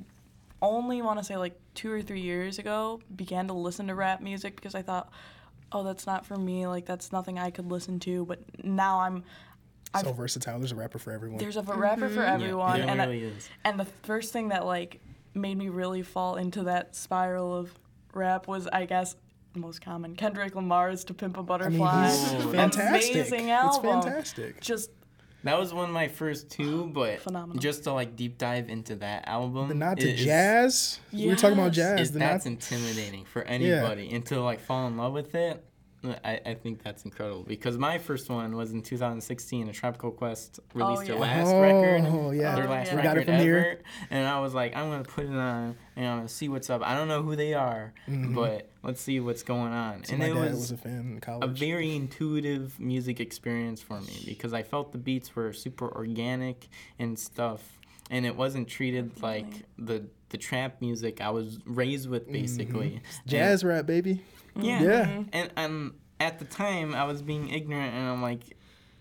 only 0.61 1.01
want 1.01 1.19
to 1.19 1.25
say 1.25 1.35
like 1.37 1.59
two 1.75 1.91
or 1.91 2.01
three 2.01 2.21
years 2.21 2.59
ago 2.59 3.01
began 3.15 3.47
to 3.47 3.53
listen 3.53 3.87
to 3.87 3.95
rap 3.95 4.21
music 4.21 4.55
because 4.55 4.75
I 4.75 4.81
thought, 4.81 5.11
oh, 5.71 5.83
that's 5.83 6.05
not 6.05 6.25
for 6.25 6.37
me. 6.37 6.67
Like 6.67 6.85
that's 6.85 7.11
nothing 7.11 7.39
I 7.39 7.49
could 7.51 7.69
listen 7.71 7.99
to. 8.01 8.25
But 8.25 8.39
now 8.63 8.99
I'm 9.01 9.23
so 10.01 10.11
versatile. 10.13 10.59
There's 10.59 10.71
a 10.71 10.75
rapper 10.75 10.97
for 10.99 11.11
everyone. 11.11 11.37
there's 11.39 11.57
a 11.57 11.61
rapper 11.61 12.09
for 12.09 12.21
Yeah, 12.23 12.33
everyone, 12.33 12.79
there 12.79 12.89
and 12.89 13.01
I- 13.01 13.05
really 13.05 13.23
is. 13.23 13.49
and 13.63 13.79
the 13.79 13.85
first 13.85 14.33
thing 14.33 14.49
that 14.49 14.65
like 14.65 15.01
made 15.35 15.57
me 15.57 15.69
really 15.69 16.01
fall 16.03 16.35
into 16.35 16.63
that 16.63 16.95
spiral 16.95 17.53
of 17.55 17.73
rap 18.13 18.47
was, 18.47 18.67
I 18.67 18.85
guess, 18.85 19.15
the 19.53 19.59
most 19.59 19.81
common 19.81 20.15
Kendrick 20.15 20.55
Lamar's 20.55 21.03
"To 21.05 21.13
Pimp 21.13 21.35
a 21.35 21.39
I 21.39 21.41
mean, 21.41 21.45
Butterfly." 21.47 22.07
he's 22.09 22.33
Ooh. 22.45 22.51
fantastic. 22.51 23.15
Amazing 23.15 23.49
It's 23.49 23.51
album. 23.77 24.01
fantastic. 24.01 24.61
Just 24.61 24.89
That 25.43 25.59
was 25.59 25.73
one 25.73 25.85
of 25.89 25.93
my 25.93 26.07
first 26.07 26.49
two, 26.49 26.85
but 26.93 27.19
Phenomenal. 27.19 27.59
just 27.61 27.83
to 27.83 27.93
like 27.93 28.15
deep 28.15 28.37
dive 28.37 28.69
into 28.69 28.95
that 28.97 29.27
album. 29.27 29.67
The 29.67 29.75
nod 29.75 29.99
to 29.99 30.09
it 30.09 30.19
is- 30.19 30.25
jazz. 30.25 30.99
We 31.11 31.27
were 31.27 31.35
talking 31.35 31.57
about 31.59 31.73
jazz. 31.73 31.99
is 31.99 32.11
The 32.11 32.19
that's 32.19 32.45
nod, 32.45 32.51
intimidating 32.53 33.25
for 33.25 33.41
anybody 33.43 34.09
and 34.13 34.25
to 34.27 34.41
like 34.41 34.59
fall 34.61 34.87
in 34.87 34.97
love 34.97 35.13
with 35.13 35.35
it 35.35 35.63
I, 36.03 36.39
I 36.45 36.53
think 36.55 36.83
that's 36.83 37.05
incredible 37.05 37.43
because 37.43 37.77
my 37.77 37.97
first 37.97 38.29
one 38.29 38.55
was 38.55 38.71
in 38.71 38.81
2016 38.81 39.69
a 39.69 39.73
Tribe 39.73 39.97
Called 39.97 40.17
Quest 40.17 40.59
released 40.73 41.05
their 41.05 41.15
yeah. 41.15 41.21
last 41.21 41.47
oh, 41.47 41.61
record 41.61 42.03
yeah. 42.35 42.55
their 42.55 42.67
Oh, 42.67 42.71
last 42.71 42.87
yeah. 42.87 42.95
We 42.95 43.01
record 43.01 43.03
got 43.03 43.17
it 43.17 43.25
from 43.25 43.33
ever 43.35 43.43
here. 43.43 43.81
and 44.09 44.27
i 44.27 44.39
was 44.39 44.53
like 44.53 44.75
i'm 44.75 44.89
gonna 44.89 45.03
put 45.03 45.25
it 45.25 45.29
on 45.31 45.75
and 45.95 46.07
i'm 46.07 46.17
gonna 46.17 46.27
see 46.29 46.49
what's 46.49 46.69
up 46.69 46.81
i 46.83 46.93
don't 46.95 47.07
know 47.07 47.21
who 47.21 47.35
they 47.35 47.53
are 47.53 47.93
but 48.07 48.69
let's 48.83 49.01
see 49.01 49.19
what's 49.19 49.43
going 49.43 49.71
on 49.71 49.83
Mm-hmm. 49.83 50.03
So 50.03 50.11
and 50.13 50.19
my 50.19 50.25
it 50.25 50.33
dad 50.33 50.51
was, 50.51 50.59
was, 50.59 50.71
a 50.71 50.77
fan 50.77 51.21
in 51.25 51.39
a 51.41 51.47
very 51.47 51.95
intuitive 51.95 52.79
music 52.79 53.19
experience 53.19 53.81
for 53.81 53.99
me 54.01 54.23
because 54.25 54.53
I 54.53 54.63
felt 54.63 54.91
the 54.91 54.97
beats 54.97 55.35
were 55.35 55.53
super 55.53 55.89
organic 55.93 56.67
and 56.99 57.17
stuff, 57.17 57.61
and 58.09 58.25
it 58.25 58.35
wasn't 58.35 58.67
treated 58.67 59.21
like 59.21 59.45
the 59.77 60.05
the 60.29 60.37
trap 60.37 60.81
music 60.81 61.21
I 61.21 61.29
was 61.29 61.59
raised 61.65 62.09
with, 62.09 62.31
basically. 62.31 63.01
jazz 63.27 63.63
rap, 63.63 63.85
baby. 63.85 64.21
And, 64.55 64.65
yeah, 64.65 64.81
Yeah. 64.81 65.05
Mm-hmm. 65.05 65.21
And 65.33 65.51
and 65.57 65.91
at 66.19 66.39
the 66.39 66.45
time 66.45 66.93
I 66.95 67.05
was 67.05 67.21
being 67.21 67.49
ignorant, 67.49 67.93
and 67.93 68.07
I'm 68.07 68.21
like, 68.21 68.55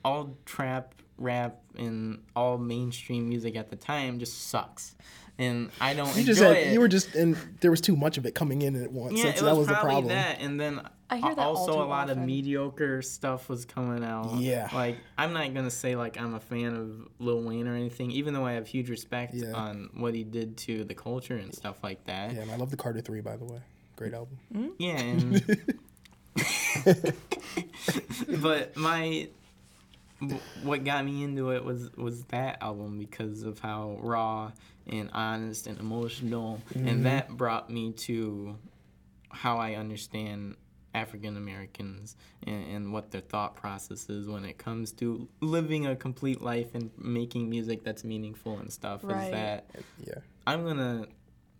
all 0.04 0.36
trap 0.44 0.94
rap 1.18 1.60
and 1.78 2.22
all 2.34 2.58
mainstream 2.58 3.28
music 3.28 3.54
at 3.56 3.70
the 3.70 3.76
time 3.76 4.18
just 4.18 4.48
sucks, 4.48 4.96
and 5.38 5.70
I 5.80 5.94
don't 5.94 6.12
You 6.14 6.20
enjoy 6.20 6.32
just 6.32 6.42
had, 6.42 6.56
it. 6.56 6.72
you 6.72 6.80
were 6.80 6.88
just, 6.88 7.14
and 7.14 7.36
there 7.60 7.70
was 7.70 7.80
too 7.80 7.94
much 7.96 8.18
of 8.18 8.26
it 8.26 8.34
coming 8.34 8.62
in 8.62 8.74
at 8.82 8.90
once. 8.90 9.16
Yeah, 9.18 9.24
That's- 9.24 9.40
it 9.42 9.44
that 9.44 9.50
was, 9.52 9.58
was 9.58 9.66
the 9.68 9.74
probably 9.74 9.90
problem. 9.92 10.08
that, 10.08 10.40
and 10.40 10.58
then 10.58 10.80
I 11.08 11.18
hear 11.18 11.34
that 11.34 11.38
also 11.38 11.80
a 11.82 11.84
lot 11.84 12.10
of 12.10 12.18
mediocre 12.18 13.02
stuff 13.02 13.48
was 13.48 13.64
coming 13.66 14.02
out. 14.02 14.34
Yeah. 14.40 14.68
like 14.72 14.96
I'm 15.16 15.32
not 15.34 15.52
gonna 15.54 15.70
say 15.70 15.94
like 15.94 16.18
I'm 16.18 16.34
a 16.34 16.40
fan 16.40 16.74
of 16.74 17.08
Lil 17.24 17.42
Wayne 17.42 17.68
or 17.68 17.76
anything, 17.76 18.10
even 18.10 18.34
though 18.34 18.46
I 18.46 18.52
have 18.54 18.66
huge 18.66 18.88
respect 18.90 19.34
Yeah. 19.34 19.52
on 19.52 19.90
what 19.94 20.14
he 20.14 20.24
did 20.24 20.56
to 20.58 20.84
the 20.84 20.94
culture 20.94 21.36
and 21.36 21.54
stuff 21.54 21.76
like 21.84 22.04
that. 22.06 22.32
Yeah, 22.34 22.40
and 22.42 22.50
I 22.50 22.56
love 22.56 22.70
the 22.70 22.76
Carter 22.78 23.00
Three, 23.02 23.20
by 23.20 23.36
the 23.36 23.44
way. 23.44 23.60
Great 23.96 24.14
album. 24.14 24.38
Hmm? 24.52 24.68
Yeah, 24.78 24.98
and 24.98 25.44
but 28.40 28.76
my 28.76 29.28
what 30.62 30.84
got 30.84 31.04
me 31.04 31.22
into 31.22 31.50
it 31.50 31.64
was 31.64 31.90
was 31.96 32.22
that 32.24 32.62
album 32.62 32.98
because 32.98 33.42
of 33.42 33.58
how 33.58 33.98
raw 34.00 34.52
and 34.86 35.10
honest 35.12 35.66
and 35.66 35.78
emotional, 35.78 36.60
and 36.74 36.86
mm-hmm. 36.86 37.02
that 37.04 37.36
brought 37.36 37.70
me 37.70 37.92
to 37.92 38.56
how 39.30 39.58
I 39.58 39.74
understand 39.74 40.56
African 40.94 41.36
Americans 41.36 42.16
and, 42.46 42.66
and 42.66 42.92
what 42.92 43.10
their 43.10 43.20
thought 43.20 43.56
process 43.56 44.08
is 44.10 44.28
when 44.28 44.44
it 44.44 44.58
comes 44.58 44.92
to 44.92 45.28
living 45.40 45.86
a 45.86 45.96
complete 45.96 46.42
life 46.42 46.74
and 46.74 46.90
making 46.98 47.48
music 47.48 47.82
that's 47.84 48.04
meaningful 48.04 48.58
and 48.58 48.72
stuff. 48.72 49.02
Is 49.04 49.10
that 49.10 49.66
Yeah. 50.04 50.14
I'm 50.46 50.64
gonna 50.64 51.06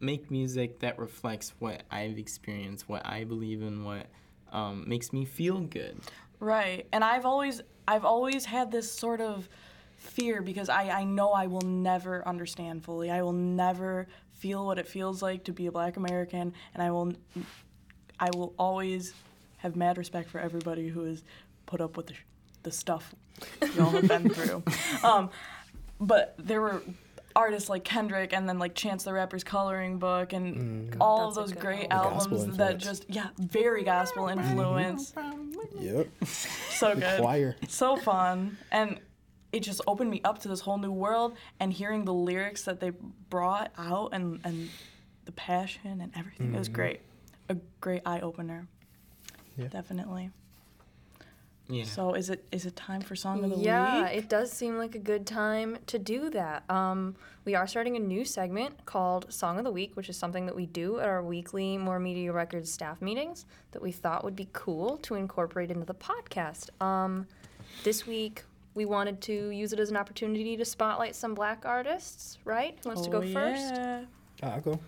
make 0.03 0.31
music 0.31 0.81
that 0.81 0.99
reflects 0.99 1.55
what 1.59 1.85
I've 1.91 2.19
experienced, 2.19 2.88
what 2.88 3.07
I 3.07 3.25
believe 3.25 3.62
in, 3.62 3.85
what 3.85 4.07
um, 4.53 4.85
makes 4.87 5.12
me 5.12 5.25
feel 5.25 5.61
good. 5.61 6.01
Right. 6.41 6.87
And 6.93 7.05
I've 7.05 7.25
always 7.25 7.62
I've 7.87 8.05
always 8.05 8.45
had 8.45 8.71
this 8.71 8.91
sort 8.91 9.21
of 9.21 9.49
fear 9.97 10.43
because 10.43 10.69
I, 10.69 10.88
I 10.88 11.05
know 11.05 11.31
I 11.31 11.47
will 11.47 11.62
never 11.62 12.27
understand 12.27 12.85
fully. 12.85 13.11
I 13.11 13.23
will 13.23 13.33
never 13.33 14.09
feel 14.33 14.67
what 14.67 14.79
it 14.79 14.88
feels 14.88 15.23
like 15.23 15.45
to 15.45 15.53
be 15.53 15.67
a 15.67 15.73
black 15.73 15.97
American 15.97 16.53
and 16.75 16.83
I 16.83 16.91
will 16.91 17.12
I 18.19 18.31
will 18.35 18.55
always 18.59 19.15
have 19.59 19.77
mad 19.77 19.99
respect 19.99 20.29
for 20.29 20.41
everybody 20.41 20.88
who 20.88 21.05
has 21.05 21.23
put 21.67 21.81
up 21.81 21.97
with 21.97 22.09
the, 22.09 22.15
the 22.65 22.73
stuff 22.73 23.15
y'all 23.77 23.91
have 23.91 24.09
been 24.09 24.29
through. 24.29 24.62
Um, 25.05 25.31
but 26.01 26.35
there 26.38 26.61
were 26.61 26.83
artists 27.35 27.68
like 27.68 27.85
Kendrick 27.85 28.33
and 28.33 28.49
then 28.49 28.59
like 28.59 28.75
Chance 28.75 29.05
the 29.05 29.12
Rapper's 29.12 29.45
coloring 29.45 29.99
book 29.99 30.33
and 30.33 30.90
mm. 30.92 30.97
all 31.01 31.29
of 31.29 31.35
those 31.35 31.53
great 31.53 31.88
album. 31.90 32.18
Albums 32.18 32.57
that 32.57 32.79
just 32.79 33.07
yeah, 33.09 33.29
very 33.38 33.85
gospel 33.85 34.29
influence. 34.29 35.12
Yep. 35.79 36.09
So 36.27 36.95
The 36.95 37.01
good 37.01 37.21
choir. 37.21 37.57
so 37.68 37.97
fun 37.97 38.57
and 38.73 38.99
it 39.53 39.61
just 39.61 39.81
opened 39.87 40.11
me 40.11 40.21
up 40.25 40.40
to 40.40 40.49
this 40.49 40.61
whole 40.61 40.79
new 40.79 40.90
world 40.90 41.37
and 41.61 41.73
hearing 41.73 42.05
the 42.05 42.14
lyrics 42.14 42.62
that 42.62 42.81
they 42.81 42.90
brought 43.31 43.71
out 43.79 44.11
and 44.12 44.40
and 44.45 44.68
the 45.25 45.33
passion 45.33 46.01
and 46.01 46.11
everything 46.16 46.53
it 46.55 46.59
was 46.59 46.68
mm-hmm. 46.68 46.75
great 46.75 47.01
a 47.49 47.55
great 47.81 48.03
eye-opener 48.05 48.66
Yeah. 49.57 49.68
definitely 49.68 50.31
Yeah. 51.68 51.85
so 51.85 52.14
is 52.14 52.29
it 52.29 52.44
is 52.53 52.66
it 52.66 52.77
time 52.77 53.01
for 53.01 53.14
song 53.16 53.44
of 53.44 53.51
the 53.51 53.57
yeah, 53.57 54.03
week 54.03 54.11
Yeah, 54.12 54.18
it 54.18 54.29
does 54.29 54.53
seem 54.53 54.77
like 54.77 54.94
a 54.94 54.98
good 54.98 55.27
time 55.27 55.79
to 55.87 55.98
do 55.98 56.29
that. 56.31 56.68
Um, 56.68 57.14
we 57.44 57.55
are 57.55 57.66
starting 57.66 57.96
a 57.96 58.01
new 58.01 58.25
segment 58.25 58.85
called 58.85 59.33
Song 59.33 59.59
of 59.59 59.64
the 59.64 59.70
Week, 59.70 59.92
which 59.94 60.09
is 60.09 60.16
something 60.16 60.46
that 60.46 60.55
we 60.57 60.66
do 60.66 61.01
at 61.01 61.09
our 61.09 61.22
weekly 61.22 61.79
More 61.79 61.98
Media 61.98 62.33
Records 62.33 62.70
staff 62.70 63.01
meetings 63.01 63.46
that 63.72 63.83
we 63.83 63.90
thought 63.92 64.22
would 64.25 64.37
be 64.37 64.48
cool 64.53 64.96
to 64.98 65.14
incorporate 65.14 65.70
into 65.70 65.87
the 65.87 65.94
podcast. 65.94 66.68
Um, 66.81 67.27
this 67.85 68.07
week, 68.07 68.44
we 68.75 68.85
wanted 68.85 69.20
to 69.22 69.51
use 69.51 69.72
it 69.72 69.81
as 69.81 69.90
an 69.90 69.96
opportunity 69.96 70.57
to 70.57 70.64
spotlight 70.64 71.14
some 71.14 71.35
black 71.35 71.64
artists, 71.64 72.38
right? 72.44 72.79
Who 72.83 72.90
wants 72.90 73.03
to 73.03 73.11
go 73.11 73.18
Oh, 73.22 73.33
first? 73.33 73.75
Uh, 73.75 74.01
I'll 74.42 74.61
go. 74.61 74.81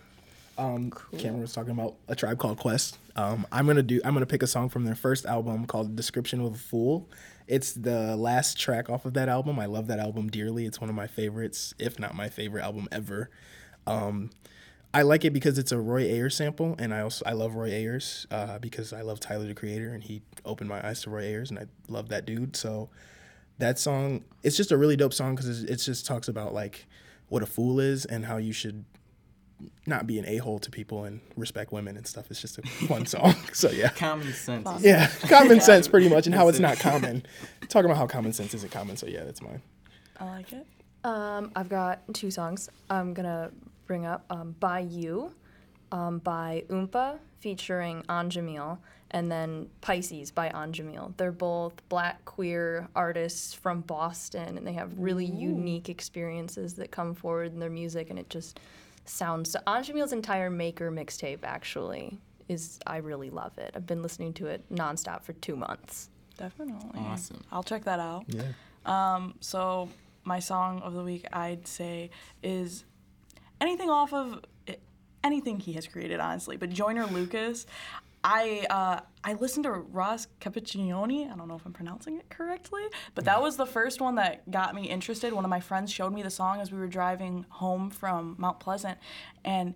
Um, 0.57 0.91
Cameron 1.17 1.41
was 1.41 1.53
talking 1.53 1.71
about 1.71 1.95
a 2.07 2.15
tribe 2.15 2.37
called 2.39 2.57
Quest. 2.57 2.97
Um, 3.15 3.45
I'm 3.51 3.67
gonna 3.67 3.83
do. 3.83 3.99
I'm 4.05 4.13
gonna 4.13 4.25
pick 4.25 4.43
a 4.43 4.47
song 4.47 4.69
from 4.69 4.85
their 4.85 4.95
first 4.95 5.25
album 5.25 5.65
called 5.65 5.95
"Description 5.95 6.39
of 6.41 6.53
a 6.53 6.57
Fool." 6.57 7.09
It's 7.47 7.73
the 7.73 8.15
last 8.15 8.59
track 8.59 8.89
off 8.89 9.05
of 9.05 9.13
that 9.13 9.29
album. 9.29 9.59
I 9.59 9.65
love 9.65 9.87
that 9.87 9.99
album 9.99 10.29
dearly. 10.29 10.65
It's 10.65 10.81
one 10.81 10.89
of 10.89 10.95
my 10.95 11.07
favorites, 11.07 11.73
if 11.77 11.99
not 11.99 12.15
my 12.15 12.29
favorite 12.29 12.63
album 12.63 12.87
ever. 12.91 13.29
Um, 13.85 14.31
I 14.93 15.01
like 15.01 15.25
it 15.25 15.31
because 15.31 15.57
it's 15.57 15.73
a 15.73 15.77
Roy 15.77 16.03
Ayers 16.03 16.35
sample, 16.35 16.75
and 16.79 16.93
I 16.93 17.01
also 17.01 17.25
I 17.25 17.33
love 17.33 17.55
Roy 17.55 17.71
Ayers 17.71 18.25
uh, 18.31 18.59
because 18.59 18.93
I 18.93 19.01
love 19.01 19.19
Tyler 19.19 19.45
the 19.45 19.53
Creator, 19.53 19.93
and 19.93 20.01
he 20.03 20.21
opened 20.45 20.69
my 20.69 20.85
eyes 20.87 21.01
to 21.01 21.09
Roy 21.09 21.23
Ayers, 21.23 21.49
and 21.49 21.59
I 21.59 21.65
love 21.89 22.09
that 22.09 22.25
dude. 22.25 22.55
So 22.55 22.89
that 23.57 23.77
song, 23.77 24.23
it's 24.41 24.55
just 24.55 24.71
a 24.71 24.77
really 24.77 24.95
dope 24.95 25.13
song 25.13 25.35
because 25.35 25.63
it 25.63 25.75
just 25.77 26.05
talks 26.05 26.29
about 26.29 26.53
like 26.53 26.85
what 27.27 27.43
a 27.43 27.45
fool 27.45 27.79
is 27.79 28.05
and 28.05 28.25
how 28.25 28.37
you 28.37 28.53
should 28.53 28.85
not 29.87 30.05
be 30.07 30.19
an 30.19 30.25
a 30.27 30.37
hole 30.37 30.59
to 30.59 30.69
people 30.71 31.05
and 31.05 31.21
respect 31.37 31.71
women 31.71 31.95
and 31.97 32.05
stuff. 32.05 32.29
It's 32.29 32.41
just 32.41 32.57
a 32.57 32.61
fun 32.63 33.05
song. 33.15 33.33
So 33.53 33.69
yeah, 33.71 33.89
Common 33.89 34.33
sense. 34.33 34.67
is- 34.77 34.83
yeah, 34.83 35.07
common 35.29 35.61
sense 35.61 35.87
pretty 35.87 36.09
much, 36.09 36.25
and 36.25 36.35
how 36.35 36.47
it's 36.49 36.59
not 36.59 36.77
common. 36.79 37.25
Talking 37.69 37.85
about 37.89 37.97
how 37.97 38.07
common 38.07 38.33
sense 38.33 38.53
isn't 38.53 38.71
common. 38.71 38.97
So 38.97 39.07
yeah, 39.07 39.23
that's 39.23 39.41
mine. 39.41 39.61
i 40.19 40.25
like 40.25 40.51
it 40.53 40.65
Um, 41.03 41.51
I've 41.55 41.69
got 41.69 42.01
two 42.13 42.31
songs 42.31 42.69
I'm 42.89 43.13
gonna 43.13 43.51
bring 43.87 44.05
up. 44.05 44.25
Um, 44.29 44.55
by 44.59 44.79
You, 44.79 45.33
um, 45.91 46.19
by 46.19 46.63
Oompa, 46.69 47.19
featuring 47.39 48.01
Anjimile, 48.09 48.79
and 49.11 49.31
then 49.31 49.69
Pisces 49.81 50.31
by 50.31 50.49
Anjimile. 50.49 51.15
They're 51.17 51.31
both 51.31 51.73
black 51.89 52.25
queer 52.25 52.87
artists 52.95 53.53
from 53.53 53.81
Boston, 53.81 54.57
and 54.57 54.65
they 54.67 54.73
have 54.73 54.97
really 54.99 55.25
unique 55.25 55.87
experiences 55.89 56.73
that 56.73 56.91
come 56.91 57.13
forward 57.13 57.53
in 57.53 57.59
their 57.59 57.69
music, 57.69 58.09
and 58.09 58.17
it 58.19 58.29
just 58.29 58.59
sounds. 59.05 59.51
So 59.51 59.59
Anjimile's 59.67 60.13
entire 60.13 60.49
Maker 60.49 60.91
mixtape 60.91 61.39
actually 61.43 62.19
is 62.47 62.79
I 62.85 62.97
really 62.97 63.29
love 63.29 63.57
it. 63.57 63.71
I've 63.75 63.87
been 63.87 64.01
listening 64.03 64.33
to 64.33 64.47
it 64.47 64.63
nonstop 64.71 65.23
for 65.23 65.33
two 65.33 65.55
months. 65.55 66.09
definitely 66.37 66.99
Awesome. 66.99 67.43
i'll 67.51 67.63
check 67.63 67.85
that 67.85 67.99
out 67.99 68.25
Yeah. 68.27 68.43
Um, 68.85 69.33
so 69.39 69.89
my 70.25 70.39
song 70.39 70.81
of 70.81 70.93
the 70.93 71.03
week, 71.03 71.25
I'd 71.33 71.67
say, 71.67 72.11
is 72.43 72.83
anything 73.59 73.89
off 73.89 74.13
of 74.13 74.41
anything 75.23 75.59
he 75.59 75.73
has 75.73 75.87
created, 75.87 76.19
honestly. 76.19 76.55
But 76.55 76.69
Joyner 76.69 77.07
Lucas, 77.07 77.65
I 78.25 78.65
uh, 78.71 79.01
I 79.23 79.33
listened 79.33 79.65
to 79.65 79.71
Ross 79.71 80.27
Capicchioni. 80.41 81.31
I 81.31 81.35
don't 81.35 81.47
know 81.47 81.55
if 81.55 81.63
I'm 81.63 81.73
pronouncing 81.73 82.17
it 82.17 82.27
correctly, 82.29 82.81
but 83.13 83.25
that 83.25 83.39
was 83.39 83.55
the 83.55 83.67
first 83.67 84.01
one 84.01 84.15
that 84.15 84.49
got 84.49 84.73
me 84.73 84.89
interested. 84.89 85.31
One 85.31 85.45
of 85.45 85.51
my 85.51 85.59
friends 85.59 85.91
showed 85.91 86.11
me 86.11 86.23
the 86.23 86.31
song 86.31 86.59
as 86.59 86.71
we 86.71 86.79
were 86.79 86.87
driving 86.87 87.45
home 87.49 87.91
from 87.91 88.35
Mount 88.39 88.59
Pleasant, 88.59 88.97
and 89.43 89.75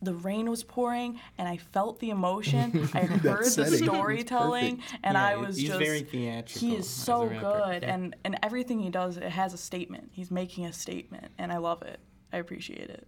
the 0.00 0.14
rain 0.14 0.48
was 0.48 0.64
pouring 0.64 1.20
and 1.36 1.46
I 1.46 1.58
felt 1.58 2.00
the 2.00 2.08
emotion. 2.08 2.88
I 2.94 3.00
heard 3.00 3.44
the 3.44 3.76
storytelling 3.76 4.82
and 5.02 5.14
Yeah, 5.14 5.26
I 5.26 5.36
was 5.36 5.56
he's 5.56 5.68
just 5.68 5.78
very 5.78 6.02
theatrical 6.02 6.68
he 6.68 6.76
is 6.76 6.88
so 6.88 7.28
good 7.28 7.82
Yeah. 7.82 7.94
and 7.94 8.16
and 8.24 8.38
everything 8.42 8.80
he 8.80 8.90
does 8.90 9.16
it 9.18 9.24
has 9.24 9.54
a 9.54 9.58
statement. 9.58 10.10
He's 10.12 10.30
making 10.30 10.66
a 10.66 10.72
statement 10.72 11.32
and 11.38 11.52
I 11.52 11.58
love 11.58 11.82
it. 11.82 12.00
I 12.32 12.38
appreciate 12.38 12.90
it. 12.90 13.06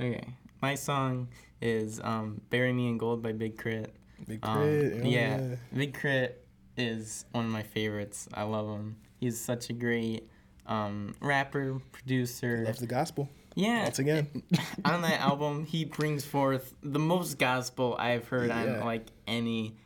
Okay, 0.00 0.24
my 0.62 0.74
song 0.74 1.28
is 1.60 2.00
um, 2.02 2.40
"Bury 2.50 2.72
Me 2.72 2.88
in 2.88 2.98
Gold" 2.98 3.22
by 3.22 3.32
Big 3.32 3.58
Crit. 3.58 3.94
Big 4.26 4.38
Um, 4.42 4.56
K.R.I.T., 4.56 5.00
oh, 5.02 5.06
yeah, 5.06 5.40
yeah. 5.40 5.56
Big 5.74 5.98
K.R.I.T. 6.00 6.32
is 6.76 7.24
one 7.32 7.44
of 7.46 7.50
my 7.50 7.62
favorites. 7.62 8.28
I 8.34 8.42
love 8.44 8.68
him. 8.68 8.96
He's 9.20 9.40
such 9.40 9.68
a 9.70 9.72
great 9.72 10.28
um, 10.66 11.14
rapper, 11.20 11.80
producer. 11.92 12.62
Loves 12.64 12.80
the 12.80 12.86
gospel. 12.86 13.28
yeah, 13.54 13.84
Once 13.84 13.98
again. 13.98 14.28
on 14.84 15.02
that 15.02 15.20
album, 15.20 15.64
he 15.64 15.84
brings 15.84 16.24
forth 16.24 16.74
the 16.82 16.98
most 16.98 17.38
gospel 17.38 17.96
I've 17.98 18.28
heard 18.28 18.48
Yeah. 18.48 18.62
on 18.78 18.80
like 18.84 19.06
any 19.26 19.76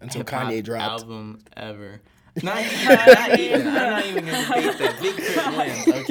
Until 0.00 0.24
Kanye 0.24 0.62
dropped. 0.62 1.02
album 1.02 1.40
ever. 1.56 2.00
Not, 2.42 2.54
not 2.86 3.36
even. 3.40 3.66
I'm 3.66 3.74
not 3.90 4.06
even 4.06 4.24
gonna 4.26 4.44
debate 4.46 4.78
that. 4.78 4.98
Big 5.02 5.16
K.R.I.T. 5.16 5.90
wins. 5.90 6.08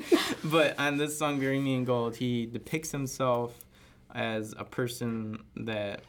Okay. 0.00 0.26
but 0.44 0.78
on 0.78 0.98
this 0.98 1.16
song, 1.18 1.40
"Bury 1.40 1.58
Me 1.58 1.76
in 1.76 1.84
Gold," 1.86 2.16
he 2.16 2.44
depicts 2.44 2.90
himself 2.92 3.54
as 4.14 4.54
a 4.58 4.64
person 4.64 5.38
that 5.56 6.02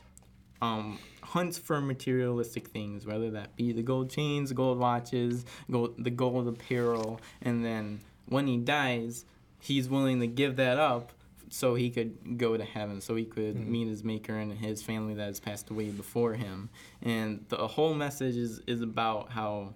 um, 0.62 1.00
hunts 1.24 1.58
for 1.58 1.82
materialistic 1.82 2.68
things, 2.68 3.06
whether 3.06 3.32
that 3.32 3.56
be 3.56 3.72
the 3.72 3.82
gold 3.82 4.10
chains, 4.10 4.52
gold 4.54 4.78
watches, 4.78 5.46
gold, 5.70 5.96
the 5.98 6.10
gold 6.12 6.48
apparel, 6.48 7.20
and 7.42 7.64
then 7.66 8.02
when 8.28 8.48
he 8.48 8.58
dies, 8.58 9.26
he's 9.60 9.90
willing 9.90 10.20
to 10.20 10.28
give 10.28 10.56
that 10.58 10.78
up 10.78 11.12
so 11.50 11.76
he 11.76 11.90
could 11.90 12.38
go 12.38 12.56
to 12.56 12.64
heaven, 12.64 13.02
so 13.02 13.16
he 13.16 13.26
could 13.26 13.58
meet 13.58 13.88
his 13.88 14.04
maker 14.04 14.38
and 14.38 14.54
his 14.54 14.82
family 14.82 15.14
that 15.14 15.26
has 15.26 15.40
passed 15.40 15.70
away 15.70 15.90
before 15.90 16.34
him. 16.34 16.70
And 17.02 17.46
the 17.50 17.68
whole 17.68 17.94
message 17.94 18.38
is, 18.38 18.62
is 18.68 18.82
about 18.82 19.32
how 19.32 19.74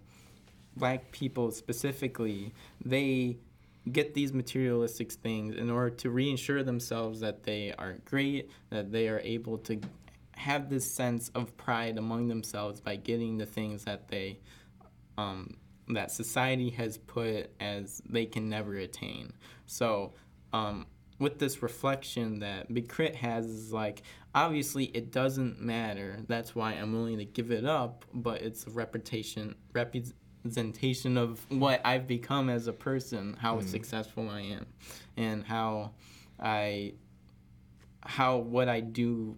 black 0.77 1.11
people 1.11 1.51
specifically, 1.51 2.53
they 2.83 3.37
get 3.91 4.13
these 4.13 4.33
materialistic 4.33 5.11
things 5.11 5.55
in 5.55 5.69
order 5.69 5.89
to 5.89 6.09
reinsure 6.09 6.65
themselves 6.65 7.19
that 7.19 7.43
they 7.43 7.73
are 7.77 7.97
great, 8.05 8.49
that 8.69 8.91
they 8.91 9.09
are 9.09 9.19
able 9.19 9.57
to 9.59 9.79
have 10.35 10.69
this 10.69 10.89
sense 10.89 11.29
of 11.35 11.55
pride 11.57 11.97
among 11.97 12.27
themselves 12.27 12.79
by 12.79 12.95
getting 12.95 13.37
the 13.37 13.45
things 13.45 13.85
that 13.85 14.07
they 14.09 14.39
um, 15.17 15.57
that 15.89 16.11
society 16.11 16.69
has 16.71 16.97
put 16.97 17.51
as 17.59 18.01
they 18.09 18.25
can 18.25 18.49
never 18.49 18.75
attain. 18.75 19.31
So 19.65 20.13
um, 20.51 20.87
with 21.19 21.39
this 21.39 21.61
reflection 21.61 22.39
that 22.39 22.73
Big 22.73 22.89
K.R.I.T. 22.89 23.17
has 23.17 23.45
is 23.45 23.71
like 23.71 24.03
obviously 24.33 24.85
it 24.85 25.11
doesn't 25.11 25.61
matter. 25.61 26.19
That's 26.27 26.55
why 26.55 26.73
I'm 26.73 26.93
willing 26.93 27.17
to 27.19 27.25
give 27.25 27.51
it 27.51 27.65
up, 27.65 28.05
but 28.13 28.41
it's 28.41 28.67
a 28.67 28.71
reputation 28.71 29.55
representation 29.73 31.17
of 31.17 31.45
what 31.49 31.81
I've 31.85 32.07
become 32.07 32.49
as 32.49 32.67
a 32.67 32.73
person, 32.73 33.37
how 33.39 33.61
successful 33.61 34.29
I 34.29 34.41
am, 34.41 34.65
and 35.15 35.43
how 35.43 35.91
I 36.39 36.93
how 38.01 38.37
what 38.37 38.69
I 38.69 38.81
do 38.81 39.35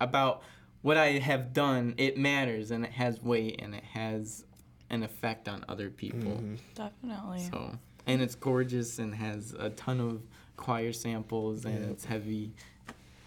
about 0.00 0.42
what 0.82 0.96
I 0.96 1.12
have 1.18 1.52
done, 1.52 1.94
it 1.96 2.18
matters 2.18 2.70
and 2.70 2.84
it 2.84 2.92
has 2.92 3.22
weight 3.22 3.60
and 3.62 3.74
it 3.74 3.84
has 3.84 4.44
an 4.90 5.02
effect 5.02 5.48
on 5.48 5.64
other 5.68 5.88
people. 5.90 6.42
Definitely. 6.74 7.48
So, 7.50 7.78
and 8.06 8.20
it's 8.20 8.34
gorgeous 8.34 8.98
and 8.98 9.14
has 9.14 9.54
a 9.58 9.70
ton 9.70 10.00
of 10.00 10.22
choir 10.56 10.92
samples 10.92 11.64
and 11.64 11.82
Yeah. 11.84 11.90
it's 11.90 12.04
heavy, 12.04 12.52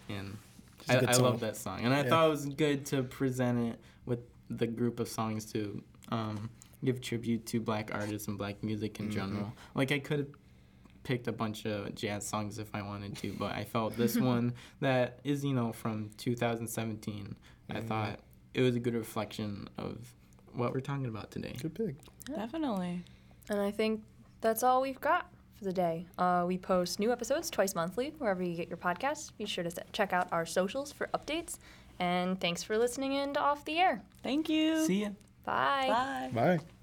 and 0.08 0.38
It's 0.82 0.90
a 0.90 0.98
I, 0.98 1.00
good 1.00 1.10
I 1.10 1.18
love 1.18 1.40
that 1.42 1.58
song. 1.58 1.82
And 1.84 1.94
I 1.94 2.04
Yeah. 2.04 2.10
thought 2.10 2.28
it 2.28 2.30
was 2.30 2.46
good 2.46 2.86
to 2.88 3.04
present 3.04 3.58
it 3.74 3.80
with 4.06 4.20
the 4.50 4.68
group 4.68 5.00
of 5.00 5.08
songs 5.10 5.46
to 5.54 5.84
um, 6.10 6.50
give 6.86 7.02
tribute 7.02 7.46
to 7.48 7.60
black 7.60 7.94
artists 7.94 8.28
and 8.30 8.38
black 8.38 8.64
music 8.64 8.94
Mm-hmm. 8.94 9.04
in 9.06 9.12
general. 9.12 9.54
Like 9.76 9.92
I 9.92 10.00
could 10.00 10.20
have 10.20 10.28
picked 11.08 11.28
a 11.28 11.32
bunch 11.32 11.66
of 11.66 11.96
jazz 11.96 12.28
songs 12.28 12.60
if 12.60 12.70
I 12.76 12.82
wanted 12.82 13.16
to, 13.18 13.34
but 13.40 13.56
I 13.56 13.64
felt 13.64 13.96
this 13.96 14.18
one 14.34 14.54
that 14.82 15.20
is 15.24 15.44
you 15.46 15.54
know 15.54 15.72
from 15.72 16.10
2017. 16.18 17.36
I 17.70 17.74
Mm-hmm. 17.74 17.88
thought 17.88 18.20
it 18.54 18.62
was 18.62 18.76
a 18.76 18.80
good 18.80 18.94
reflection 18.94 19.70
of 19.78 19.98
what 20.54 20.74
we're 20.74 20.80
talking 20.82 21.06
about 21.06 21.32
today. 21.32 21.56
Good 21.62 21.76
pick. 21.76 21.96
Definitely. 22.26 23.04
And 23.50 23.60
I 23.60 23.72
think 23.72 24.02
that's 24.42 24.64
all 24.64 24.82
we've 24.82 25.00
got 25.02 25.30
for 25.58 25.64
the 25.66 25.74
day. 25.74 26.06
Uh, 26.18 26.44
we 26.48 26.58
post 26.58 27.00
new 27.00 27.12
episodes 27.12 27.50
twice 27.50 27.74
monthly 27.76 28.14
wherever 28.20 28.44
you 28.44 28.56
get 28.56 28.68
your 28.68 28.78
podcasts. 28.78 29.32
Be 29.38 29.46
sure 29.46 29.64
to 29.64 29.70
s- 29.70 29.80
check 29.94 30.12
out 30.14 30.28
our 30.32 30.46
socials 30.46 30.92
for 30.92 31.08
updates. 31.14 31.58
And 32.00 32.40
thanks 32.40 32.64
for 32.64 32.78
listening 32.78 33.14
in 33.14 33.34
to 33.34 33.40
Off 33.40 33.64
the 33.66 33.78
Air. 33.80 34.02
Thank 34.24 34.50
you. 34.50 34.86
See 34.86 35.02
ya. 35.04 35.10
Bye. 35.46 35.88
Bye. 35.88 36.30
Bye. 36.58 36.77